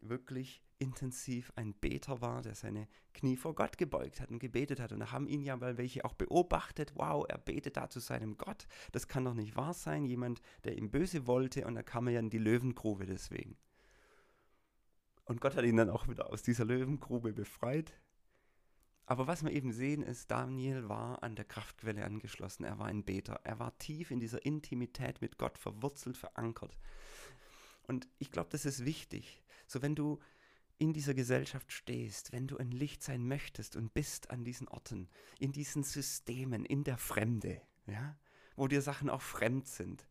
wirklich 0.02 0.64
intensiv 0.80 1.54
ein 1.56 1.74
Beter 1.74 2.22
war, 2.22 2.42
der 2.42 2.56
seine 2.56 2.88
Knie 3.14 3.38
vor 3.38 3.54
Gott 3.54 3.78
gebeugt 3.78 4.20
hat 4.20 4.32
und 4.32 4.40
gebetet 4.40 4.80
hat. 4.80 4.92
Und 4.92 5.00
da 5.00 5.12
haben 5.12 5.28
ihn 5.28 5.44
ja 5.44 5.56
mal 5.56 5.78
welche 5.78 6.04
auch 6.06 6.14
beobachtet, 6.14 6.94
wow, 6.96 7.26
er 7.28 7.38
betet 7.38 7.78
da 7.78 7.90
zu 7.90 8.00
seinem 8.00 8.38
Gott. 8.38 8.68
Das 8.92 9.08
kann 9.08 9.26
doch 9.26 9.36
nicht 9.36 9.56
wahr 9.56 9.74
sein, 9.74 10.06
jemand, 10.06 10.42
der 10.64 10.78
ihm 10.78 10.90
böse 10.90 11.28
wollte 11.28 11.66
und 11.66 11.76
da 11.76 11.84
kam 11.84 12.08
er 12.08 12.14
ja 12.14 12.20
in 12.20 12.30
die 12.30 12.40
Löwengrube 12.40 13.06
deswegen. 13.06 13.58
Und 15.26 15.40
Gott 15.40 15.56
hat 15.56 15.66
ihn 15.66 15.78
dann 15.78 15.90
auch 15.90 16.08
wieder 16.08 16.32
aus 16.32 16.42
dieser 16.42 16.66
Löwengrube 16.66 17.32
befreit. 17.32 17.94
Aber 19.06 19.28
was 19.28 19.44
wir 19.44 19.52
eben 19.52 19.72
sehen 19.72 20.04
ist, 20.04 20.32
Daniel 20.32 20.90
war 20.90 21.22
an 21.22 21.36
der 21.36 21.46
Kraftquelle 21.46 22.06
angeschlossen. 22.06 22.64
Er 22.64 22.80
war 22.80 22.88
ein 22.88 23.04
Beter. 23.04 23.42
Er 23.44 23.60
war 23.60 23.78
tief 23.78 24.10
in 24.10 24.20
dieser 24.20 24.46
Intimität 24.46 25.22
mit 25.22 25.38
Gott 25.38 25.58
verwurzelt, 25.58 26.18
verankert. 26.18 26.78
Und 27.88 28.08
ich 28.20 28.32
glaube, 28.32 28.50
das 28.52 28.66
ist 28.66 28.86
wichtig. 28.86 29.41
So, 29.72 29.82
wenn 29.82 29.96
du 29.96 30.20
in 30.80 30.92
dieser 30.92 31.14
Gesellschaft 31.14 31.72
stehst, 31.72 32.34
wenn 32.34 32.46
du 32.46 32.58
ein 32.58 32.72
Licht 32.72 33.04
sein 33.04 33.26
möchtest 33.26 33.78
und 33.78 33.94
bist 33.94 34.30
an 34.30 34.44
diesen 34.44 34.68
Orten, 34.68 35.08
in 35.40 35.54
diesen 35.54 35.84
Systemen, 35.84 36.66
in 36.66 36.84
der 36.84 36.98
Fremde, 36.98 37.62
ja, 37.86 38.18
wo 38.58 38.68
dir 38.68 38.82
Sachen 38.82 39.10
auch 39.10 39.22
fremd 39.22 39.68
sind. 39.68 40.06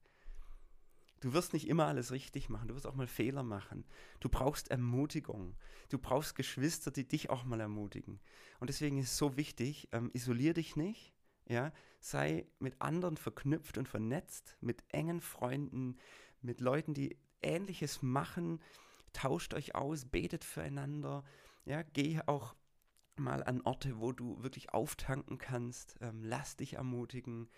Du 1.21 1.35
wirst 1.35 1.53
nicht 1.53 1.69
immer 1.69 1.85
alles 1.85 2.11
richtig 2.11 2.49
machen, 2.49 2.69
du 2.69 2.75
wirst 2.75 2.87
auch 2.87 2.95
mal 2.95 3.07
Fehler 3.07 3.43
machen. 3.43 3.85
Du 4.21 4.31
brauchst 4.31 4.71
Ermutigung. 4.71 5.57
Du 5.91 5.99
brauchst 5.99 6.37
Geschwister, 6.37 6.91
die 6.91 7.07
dich 7.07 7.29
auch 7.29 7.45
mal 7.45 7.61
ermutigen. 7.61 8.19
Und 8.61 8.71
deswegen 8.71 8.97
ist 8.97 9.11
es 9.11 9.19
so 9.19 9.37
wichtig, 9.37 9.89
ähm, 9.93 10.11
isolier 10.15 10.55
dich 10.55 10.75
nicht, 10.75 11.13
ja, 11.47 11.71
sei 11.99 12.47
mit 12.61 12.81
anderen 12.81 13.19
verknüpft 13.19 13.77
und 13.77 13.89
vernetzt, 13.89 14.57
mit 14.63 14.83
engen 14.89 15.21
Freunden, 15.21 15.99
mit 16.41 16.63
Leuten, 16.63 16.95
die 16.95 17.19
Ähnliches 17.43 18.01
machen, 18.01 18.61
tauscht 19.13 19.55
euch 19.55 19.75
aus, 19.75 20.05
betet 20.05 20.45
füreinander, 20.45 21.25
ja, 21.65 21.83
geh 21.83 22.21
auch 22.27 22.55
mal 23.17 23.43
an 23.45 23.61
Orte, 23.63 24.01
wo 24.01 24.13
du 24.13 24.43
wirklich 24.43 24.73
auftanken 24.73 25.39
kannst, 25.39 25.97
ähm, 26.01 26.25
lass 26.25 26.57
dich 26.57 26.75
ermutigen, 26.75 27.49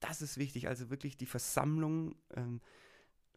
Das 0.00 0.22
ist 0.22 0.38
wichtig, 0.38 0.66
also 0.66 0.88
wirklich 0.88 1.18
die 1.18 1.26
Versammlung, 1.26 2.16
ähm, 2.34 2.62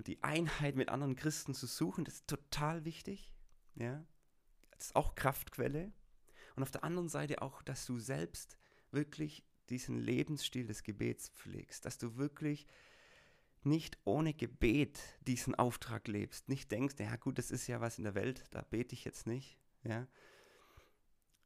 die 0.07 0.23
Einheit 0.23 0.77
mit 0.77 0.87
anderen 0.87 1.17
Christen 1.17 1.53
zu 1.53 1.67
suchen, 1.67 2.05
das 2.05 2.15
ist 2.15 2.27
total 2.27 2.85
wichtig. 2.85 3.33
Ja? 3.75 4.05
Das 4.71 4.85
ist 4.85 4.95
auch 4.95 5.15
Kraftquelle. 5.15 5.91
Und 6.55 6.63
auf 6.63 6.71
der 6.71 6.85
anderen 6.85 7.09
Seite 7.09 7.41
auch, 7.41 7.63
dass 7.63 7.85
du 7.85 7.99
selbst 7.99 8.57
wirklich 8.91 9.43
diesen 9.69 9.97
Lebensstil 9.97 10.67
des 10.67 10.83
Gebets 10.83 11.29
pflegst, 11.29 11.85
dass 11.85 11.97
du 11.97 12.15
wirklich 12.15 12.65
nicht 13.65 13.97
ohne 14.03 14.33
Gebet 14.33 14.99
diesen 15.21 15.55
Auftrag 15.55 16.07
lebst, 16.07 16.49
nicht 16.49 16.71
denkst, 16.71 16.95
ja 16.99 17.15
gut, 17.15 17.37
das 17.37 17.51
ist 17.51 17.67
ja 17.67 17.81
was 17.81 17.97
in 17.97 18.03
der 18.03 18.15
Welt, 18.15 18.43
da 18.51 18.61
bete 18.61 18.93
ich 18.93 19.05
jetzt 19.05 19.27
nicht, 19.27 19.57
ja, 19.83 20.07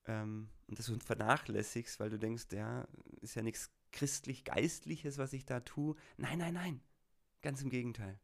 ähm, 0.08 0.50
und 0.68 0.80
das 0.80 0.92
vernachlässigst, 1.04 2.00
weil 2.00 2.10
du 2.10 2.18
denkst, 2.18 2.48
ja, 2.52 2.88
ist 3.22 3.36
ja 3.36 3.42
nichts 3.42 3.72
christlich-geistliches, 3.92 5.18
was 5.18 5.34
ich 5.34 5.46
da 5.46 5.62
tue. 5.62 5.96
Nein, 6.18 6.40
nein, 6.40 6.54
nein, 6.54 6.82
ganz 7.42 7.62
im 7.62 7.70
Gegenteil. 7.70 8.20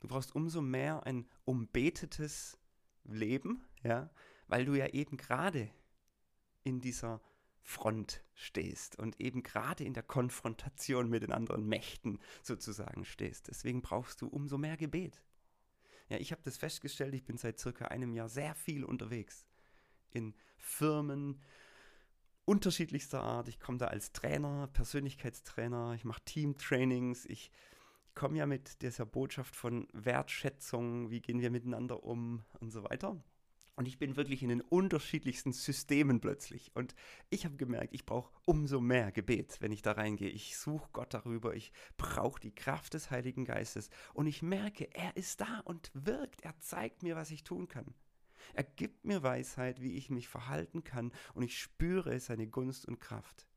Du 0.00 0.08
brauchst 0.08 0.34
umso 0.34 0.60
mehr 0.60 1.06
ein 1.06 1.26
umbetetes 1.44 2.58
Leben, 3.04 3.64
ja, 3.82 4.10
weil 4.46 4.64
du 4.64 4.74
ja 4.74 4.88
eben 4.88 5.16
gerade 5.16 5.70
in 6.62 6.80
dieser 6.80 7.20
Front 7.66 8.22
stehst 8.34 8.98
und 8.98 9.18
eben 9.20 9.42
gerade 9.42 9.84
in 9.84 9.94
der 9.94 10.02
Konfrontation 10.02 11.08
mit 11.08 11.22
den 11.22 11.32
anderen 11.32 11.66
Mächten 11.66 12.20
sozusagen 12.42 13.06
stehst. 13.06 13.48
Deswegen 13.48 13.80
brauchst 13.80 14.20
du 14.20 14.28
umso 14.28 14.58
mehr 14.58 14.76
Gebet. 14.76 15.22
Ja, 16.10 16.18
ich 16.18 16.30
habe 16.30 16.42
das 16.44 16.58
festgestellt, 16.58 17.14
ich 17.14 17.24
bin 17.24 17.38
seit 17.38 17.58
circa 17.58 17.86
einem 17.86 18.12
Jahr 18.12 18.28
sehr 18.28 18.54
viel 18.54 18.84
unterwegs. 18.84 19.46
In 20.10 20.34
Firmen 20.58 21.40
unterschiedlichster 22.44 23.22
Art. 23.22 23.48
Ich 23.48 23.58
komme 23.58 23.78
da 23.78 23.86
als 23.86 24.12
Trainer, 24.12 24.68
Persönlichkeitstrainer, 24.68 25.94
ich 25.94 26.04
mache 26.04 26.22
Teamtrainings, 26.26 27.24
ich 27.24 27.50
komme 28.14 28.36
ja 28.36 28.44
mit 28.44 28.82
dieser 28.82 29.06
Botschaft 29.06 29.56
von 29.56 29.88
Wertschätzung, 29.94 31.10
wie 31.10 31.22
gehen 31.22 31.40
wir 31.40 31.50
miteinander 31.50 32.04
um 32.04 32.44
und 32.60 32.70
so 32.70 32.84
weiter. 32.84 33.24
Und 33.76 33.88
ich 33.88 33.98
bin 33.98 34.16
wirklich 34.16 34.42
in 34.42 34.50
den 34.50 34.60
unterschiedlichsten 34.60 35.52
Systemen 35.52 36.20
plötzlich. 36.20 36.70
Und 36.74 36.94
ich 37.28 37.44
habe 37.44 37.56
gemerkt, 37.56 37.92
ich 37.92 38.06
brauche 38.06 38.32
umso 38.44 38.80
mehr 38.80 39.10
Gebet, 39.10 39.56
wenn 39.60 39.72
ich 39.72 39.82
da 39.82 39.92
reingehe. 39.92 40.30
Ich 40.30 40.56
suche 40.56 40.88
Gott 40.92 41.12
darüber. 41.12 41.54
Ich 41.56 41.72
brauche 41.96 42.40
die 42.40 42.54
Kraft 42.54 42.94
des 42.94 43.10
Heiligen 43.10 43.44
Geistes. 43.44 43.90
Und 44.12 44.28
ich 44.28 44.42
merke, 44.42 44.88
er 44.94 45.16
ist 45.16 45.40
da 45.40 45.60
und 45.64 45.90
wirkt. 45.92 46.42
Er 46.42 46.56
zeigt 46.60 47.02
mir, 47.02 47.16
was 47.16 47.32
ich 47.32 47.42
tun 47.42 47.66
kann. 47.66 47.94
Er 48.52 48.64
gibt 48.64 49.04
mir 49.04 49.24
Weisheit, 49.24 49.80
wie 49.80 49.94
ich 49.94 50.08
mich 50.08 50.28
verhalten 50.28 50.84
kann. 50.84 51.10
Und 51.34 51.42
ich 51.42 51.58
spüre 51.58 52.20
seine 52.20 52.46
Gunst 52.46 52.86
und 52.86 53.00
Kraft. 53.00 53.48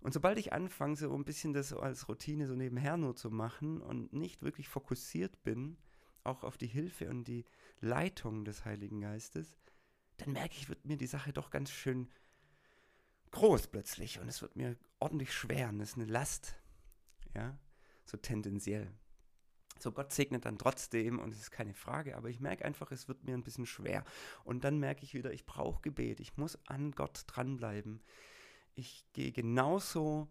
Und 0.00 0.14
sobald 0.14 0.38
ich 0.38 0.52
anfange, 0.52 0.96
so 0.96 1.14
ein 1.14 1.24
bisschen 1.24 1.52
das 1.52 1.72
als 1.72 2.08
Routine 2.08 2.46
so 2.46 2.54
nebenher 2.54 2.96
nur 2.96 3.14
zu 3.14 3.30
machen 3.30 3.80
und 3.80 4.12
nicht 4.12 4.42
wirklich 4.42 4.68
fokussiert 4.68 5.42
bin, 5.44 5.76
auch 6.24 6.42
auf 6.42 6.58
die 6.58 6.66
Hilfe 6.66 7.08
und 7.08 7.24
die 7.24 7.44
Leitung 7.80 8.44
des 8.44 8.64
Heiligen 8.64 9.00
Geistes, 9.00 9.56
dann 10.18 10.32
merke 10.32 10.54
ich, 10.56 10.68
wird 10.68 10.84
mir 10.84 10.96
die 10.96 11.06
Sache 11.06 11.32
doch 11.32 11.50
ganz 11.50 11.70
schön 11.70 12.08
groß 13.32 13.68
plötzlich 13.68 14.18
und 14.18 14.28
es 14.28 14.40
wird 14.40 14.56
mir 14.56 14.76
ordentlich 14.98 15.32
schwer 15.32 15.68
und 15.68 15.80
es 15.80 15.90
ist 15.90 15.96
eine 15.96 16.06
Last, 16.06 16.56
ja, 17.34 17.58
so 18.04 18.16
tendenziell. 18.16 18.90
So, 19.78 19.92
Gott 19.92 20.12
segnet 20.12 20.46
dann 20.46 20.58
trotzdem 20.58 21.18
und 21.18 21.34
es 21.34 21.40
ist 21.40 21.50
keine 21.50 21.74
Frage, 21.74 22.16
aber 22.16 22.30
ich 22.30 22.40
merke 22.40 22.64
einfach, 22.64 22.90
es 22.92 23.08
wird 23.08 23.24
mir 23.24 23.34
ein 23.34 23.42
bisschen 23.42 23.66
schwer. 23.66 24.04
Und 24.42 24.64
dann 24.64 24.78
merke 24.78 25.04
ich 25.04 25.12
wieder, 25.12 25.32
ich 25.32 25.44
brauche 25.44 25.82
Gebet, 25.82 26.18
ich 26.20 26.38
muss 26.38 26.58
an 26.66 26.92
Gott 26.92 27.24
dranbleiben. 27.26 28.00
Ich 28.74 29.04
gehe 29.12 29.32
genauso 29.32 30.28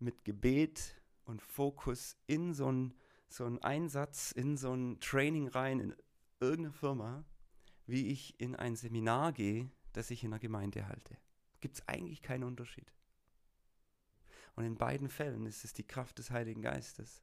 mit 0.00 0.24
Gebet 0.24 1.00
und 1.24 1.40
Fokus 1.40 2.16
in 2.26 2.52
so 2.52 2.66
einen 2.66 2.94
so 3.28 3.46
Einsatz, 3.60 4.32
in 4.32 4.56
so 4.56 4.74
ein 4.74 4.98
Training 4.98 5.46
rein, 5.46 5.78
in 5.78 5.94
irgendeine 6.40 6.72
Firma, 6.72 7.24
wie 7.86 8.08
ich 8.08 8.38
in 8.40 8.56
ein 8.56 8.76
Seminar 8.76 9.32
gehe, 9.32 9.70
das 9.92 10.10
ich 10.10 10.24
in 10.24 10.30
der 10.30 10.40
Gemeinde 10.40 10.88
halte. 10.88 11.16
Gibt 11.60 11.76
es 11.76 11.88
eigentlich 11.88 12.22
keinen 12.22 12.44
Unterschied. 12.44 12.92
Und 14.54 14.64
in 14.64 14.76
beiden 14.76 15.08
Fällen 15.08 15.46
ist 15.46 15.64
es 15.64 15.72
die 15.72 15.86
Kraft 15.86 16.18
des 16.18 16.30
Heiligen 16.30 16.62
Geistes. 16.62 17.22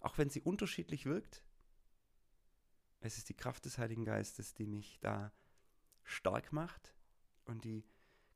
Auch 0.00 0.18
wenn 0.18 0.30
sie 0.30 0.40
unterschiedlich 0.40 1.06
wirkt, 1.06 1.42
es 3.00 3.18
ist 3.18 3.28
die 3.28 3.36
Kraft 3.36 3.64
des 3.64 3.78
Heiligen 3.78 4.04
Geistes, 4.04 4.54
die 4.54 4.66
mich 4.66 4.98
da 5.00 5.32
stark 6.02 6.52
macht 6.52 6.94
und 7.44 7.64
die 7.64 7.84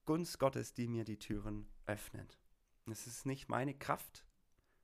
Gunst 0.05 0.39
Gottes, 0.39 0.75
die 0.75 0.89
mir 0.89 1.05
die 1.05 1.19
Türen 1.19 1.69
öffnet. 1.87 2.39
Es 2.87 3.07
ist 3.07 3.27
nicht 3.27 3.49
meine 3.49 3.75
Kraft, 3.75 4.27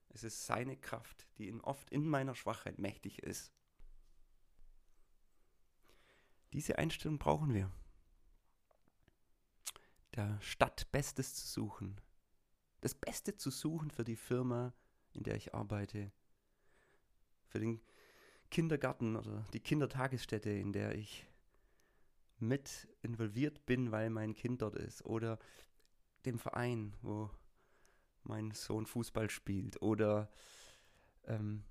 es 0.08 0.22
ist 0.22 0.46
seine 0.46 0.76
Kraft, 0.76 1.26
die 1.38 1.48
in 1.48 1.60
oft 1.60 1.90
in 1.90 2.06
meiner 2.06 2.34
Schwachheit 2.34 2.78
mächtig 2.78 3.22
ist. 3.22 3.52
Diese 6.52 6.78
Einstellung 6.78 7.18
brauchen 7.18 7.54
wir. 7.54 7.70
Der 10.14 10.40
Stadt 10.40 10.90
Bestes 10.92 11.34
zu 11.34 11.46
suchen. 11.46 12.00
Das 12.80 12.94
Beste 12.94 13.36
zu 13.36 13.50
suchen 13.50 13.90
für 13.90 14.04
die 14.04 14.16
Firma, 14.16 14.72
in 15.12 15.24
der 15.24 15.36
ich 15.36 15.54
arbeite. 15.54 16.12
Für 17.48 17.60
den 17.60 17.80
Kindergarten 18.50 19.16
oder 19.16 19.44
die 19.52 19.60
Kindertagesstätte, 19.60 20.50
in 20.50 20.72
der 20.72 20.94
ich 20.94 21.26
mit 22.38 22.88
involviert 23.02 23.66
bin, 23.66 23.90
weil 23.90 24.10
mein 24.10 24.34
Kind 24.34 24.62
dort 24.62 24.76
ist. 24.76 25.04
Oder 25.04 25.38
dem 26.24 26.38
Verein, 26.38 26.94
wo 27.02 27.30
mein 28.22 28.52
Sohn 28.52 28.86
Fußball 28.86 29.30
spielt. 29.30 29.82
Oder 29.82 30.30
ähm, 31.24 31.64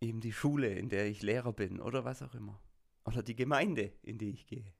eben 0.00 0.20
die 0.20 0.32
Schule, 0.32 0.74
in 0.74 0.88
der 0.88 1.06
ich 1.06 1.22
Lehrer 1.22 1.52
bin. 1.52 1.80
Oder 1.80 2.04
was 2.04 2.22
auch 2.22 2.34
immer 2.34 2.60
oder 3.06 3.22
die 3.22 3.36
Gemeinde, 3.36 3.92
in 4.02 4.18
die 4.18 4.30
ich 4.30 4.46
gehe. 4.46 4.74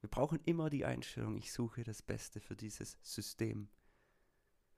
Wir 0.00 0.10
brauchen 0.10 0.40
immer 0.44 0.68
die 0.68 0.84
Einstellung, 0.84 1.36
ich 1.36 1.52
suche 1.52 1.84
das 1.84 2.02
Beste 2.02 2.40
für 2.40 2.56
dieses 2.56 2.98
System. 3.02 3.68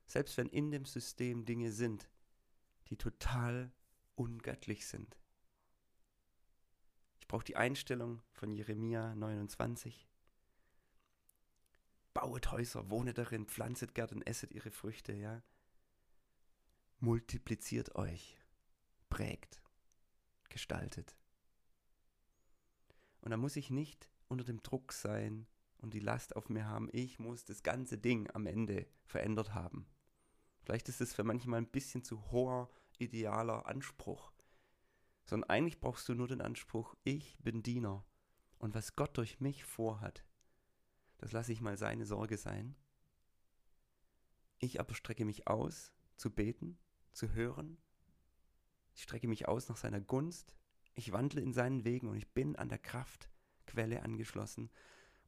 Selbst 0.06 0.36
wenn 0.36 0.50
in 0.50 0.70
dem 0.70 0.84
System 0.84 1.46
Dinge 1.46 1.72
sind, 1.72 2.10
die 2.88 2.98
total 2.98 3.72
ungöttlich 4.16 4.86
sind. 4.86 5.18
Ich 7.18 7.26
brauche 7.26 7.44
die 7.44 7.56
Einstellung 7.56 8.20
von 8.32 8.52
Jeremia 8.52 9.14
29. 9.14 10.06
Bauet 12.12 12.52
Häuser, 12.52 12.90
wohnet 12.90 13.16
darin, 13.16 13.46
pflanzet 13.46 13.94
Gärten, 13.94 14.20
esset 14.20 14.52
ihre 14.52 14.70
Früchte, 14.70 15.14
ja. 15.14 15.42
Multipliziert 16.98 17.94
euch, 17.94 18.38
prägt, 19.08 19.62
gestaltet. 20.50 21.16
Und 23.24 23.30
da 23.30 23.38
muss 23.38 23.56
ich 23.56 23.70
nicht 23.70 24.10
unter 24.28 24.44
dem 24.44 24.62
Druck 24.62 24.92
sein 24.92 25.46
und 25.78 25.94
die 25.94 26.00
Last 26.00 26.36
auf 26.36 26.50
mir 26.50 26.66
haben, 26.66 26.90
ich 26.92 27.18
muss 27.18 27.46
das 27.46 27.62
ganze 27.62 27.96
Ding 27.96 28.28
am 28.34 28.46
Ende 28.46 28.86
verändert 29.06 29.54
haben. 29.54 29.86
Vielleicht 30.60 30.90
ist 30.90 31.00
es 31.00 31.14
für 31.14 31.24
manchmal 31.24 31.62
ein 31.62 31.70
bisschen 31.70 32.04
zu 32.04 32.30
hoher 32.30 32.70
idealer 32.98 33.64
Anspruch. 33.66 34.30
Sondern 35.24 35.48
eigentlich 35.48 35.80
brauchst 35.80 36.06
du 36.06 36.14
nur 36.14 36.28
den 36.28 36.42
Anspruch, 36.42 36.94
ich 37.02 37.38
bin 37.38 37.62
Diener. 37.62 38.04
Und 38.58 38.74
was 38.74 38.94
Gott 38.94 39.16
durch 39.16 39.40
mich 39.40 39.64
vorhat, 39.64 40.26
das 41.16 41.32
lasse 41.32 41.52
ich 41.52 41.62
mal 41.62 41.78
seine 41.78 42.04
Sorge 42.04 42.36
sein. 42.36 42.76
Ich 44.58 44.80
aber 44.80 44.92
strecke 44.92 45.24
mich 45.24 45.48
aus, 45.48 45.94
zu 46.16 46.30
beten, 46.30 46.78
zu 47.12 47.32
hören. 47.32 47.78
Ich 48.92 49.02
strecke 49.02 49.28
mich 49.28 49.48
aus 49.48 49.70
nach 49.70 49.78
seiner 49.78 50.02
Gunst, 50.02 50.54
ich 50.94 51.12
wandle 51.12 51.40
in 51.40 51.52
seinen 51.52 51.84
Wegen 51.84 52.08
und 52.08 52.16
ich 52.16 52.28
bin 52.28 52.56
an 52.56 52.68
der 52.68 52.78
Kraftquelle 52.78 54.02
angeschlossen. 54.02 54.70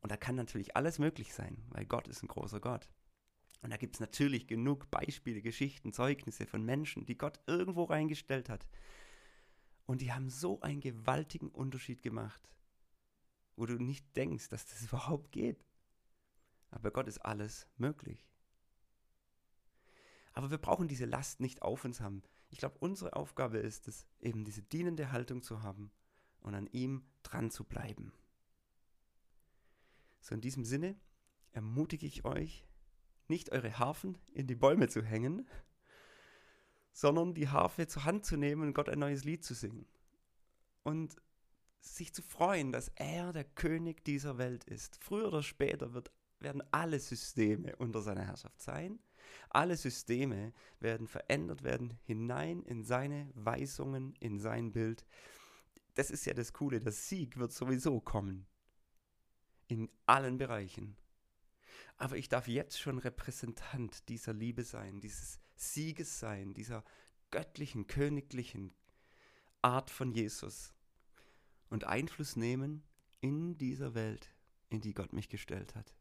Und 0.00 0.12
da 0.12 0.16
kann 0.16 0.36
natürlich 0.36 0.76
alles 0.76 0.98
möglich 0.98 1.34
sein, 1.34 1.64
weil 1.68 1.86
Gott 1.86 2.08
ist 2.08 2.22
ein 2.22 2.28
großer 2.28 2.60
Gott. 2.60 2.88
Und 3.62 3.70
da 3.70 3.76
gibt 3.76 3.96
es 3.96 4.00
natürlich 4.00 4.46
genug 4.46 4.90
Beispiele, 4.90 5.42
Geschichten, 5.42 5.92
Zeugnisse 5.92 6.46
von 6.46 6.64
Menschen, 6.64 7.06
die 7.06 7.18
Gott 7.18 7.40
irgendwo 7.46 7.84
reingestellt 7.84 8.48
hat. 8.48 8.68
Und 9.86 10.00
die 10.00 10.12
haben 10.12 10.28
so 10.28 10.60
einen 10.60 10.80
gewaltigen 10.80 11.48
Unterschied 11.48 12.02
gemacht, 12.02 12.48
wo 13.56 13.66
du 13.66 13.74
nicht 13.74 14.16
denkst, 14.16 14.48
dass 14.48 14.66
das 14.66 14.82
überhaupt 14.88 15.32
geht. 15.32 15.64
Aber 16.70 16.90
Gott 16.90 17.08
ist 17.08 17.18
alles 17.18 17.66
möglich. 17.76 18.28
Aber 20.32 20.50
wir 20.50 20.58
brauchen 20.58 20.86
diese 20.86 21.06
Last 21.06 21.40
nicht 21.40 21.62
auf 21.62 21.84
uns 21.84 22.00
haben. 22.00 22.22
Ich 22.48 22.58
glaube, 22.58 22.76
unsere 22.78 23.14
Aufgabe 23.14 23.58
ist 23.58 23.88
es, 23.88 24.06
eben 24.20 24.44
diese 24.44 24.62
dienende 24.62 25.12
Haltung 25.12 25.42
zu 25.42 25.62
haben 25.62 25.90
und 26.40 26.54
an 26.54 26.68
ihm 26.72 27.04
dran 27.22 27.50
zu 27.50 27.64
bleiben. 27.64 28.12
So 30.20 30.34
in 30.34 30.40
diesem 30.40 30.64
Sinne 30.64 30.96
ermutige 31.52 32.06
ich 32.06 32.24
euch, 32.24 32.66
nicht 33.28 33.52
eure 33.52 33.78
Harfen 33.78 34.18
in 34.32 34.46
die 34.46 34.54
Bäume 34.54 34.88
zu 34.88 35.02
hängen, 35.02 35.48
sondern 36.92 37.34
die 37.34 37.48
Harfe 37.48 37.86
zur 37.86 38.04
Hand 38.04 38.24
zu 38.24 38.36
nehmen 38.36 38.62
und 38.62 38.74
Gott 38.74 38.88
ein 38.88 39.00
neues 39.00 39.24
Lied 39.24 39.44
zu 39.44 39.54
singen. 39.54 39.86
Und 40.82 41.16
sich 41.80 42.14
zu 42.14 42.22
freuen, 42.22 42.72
dass 42.72 42.90
er 42.94 43.32
der 43.32 43.44
König 43.44 44.04
dieser 44.04 44.38
Welt 44.38 44.64
ist. 44.64 44.96
Früher 45.02 45.28
oder 45.28 45.42
später 45.42 45.92
wird, 45.94 46.10
werden 46.40 46.62
alle 46.70 46.98
Systeme 46.98 47.76
unter 47.76 48.02
seiner 48.02 48.24
Herrschaft 48.24 48.60
sein 48.60 48.98
Alle 49.50 49.76
Systeme 49.76 50.52
werden 50.80 51.06
verändert 51.06 51.62
werden 51.62 51.98
hinein 52.02 52.62
in 52.62 52.84
seine 52.84 53.30
Weisungen, 53.34 54.14
in 54.20 54.38
sein 54.38 54.72
Bild. 54.72 55.06
Das 55.94 56.10
ist 56.10 56.26
ja 56.26 56.34
das 56.34 56.52
Coole, 56.52 56.80
der 56.80 56.92
Sieg 56.92 57.36
wird 57.36 57.52
sowieso 57.52 58.00
kommen. 58.00 58.46
In 59.68 59.90
allen 60.06 60.38
Bereichen. 60.38 60.96
Aber 61.96 62.16
ich 62.16 62.28
darf 62.28 62.46
jetzt 62.48 62.78
schon 62.78 62.98
Repräsentant 62.98 64.08
dieser 64.08 64.32
Liebe 64.32 64.62
sein, 64.64 65.00
dieses 65.00 65.40
Sieges 65.56 66.20
sein, 66.20 66.52
dieser 66.52 66.84
göttlichen, 67.30 67.86
königlichen 67.86 68.74
Art 69.62 69.90
von 69.90 70.12
Jesus 70.12 70.74
und 71.70 71.84
Einfluss 71.84 72.36
nehmen 72.36 72.84
in 73.20 73.56
dieser 73.58 73.94
Welt, 73.94 74.30
in 74.68 74.80
die 74.80 74.94
Gott 74.94 75.12
mich 75.12 75.28
gestellt 75.28 75.74
hat. 75.74 75.94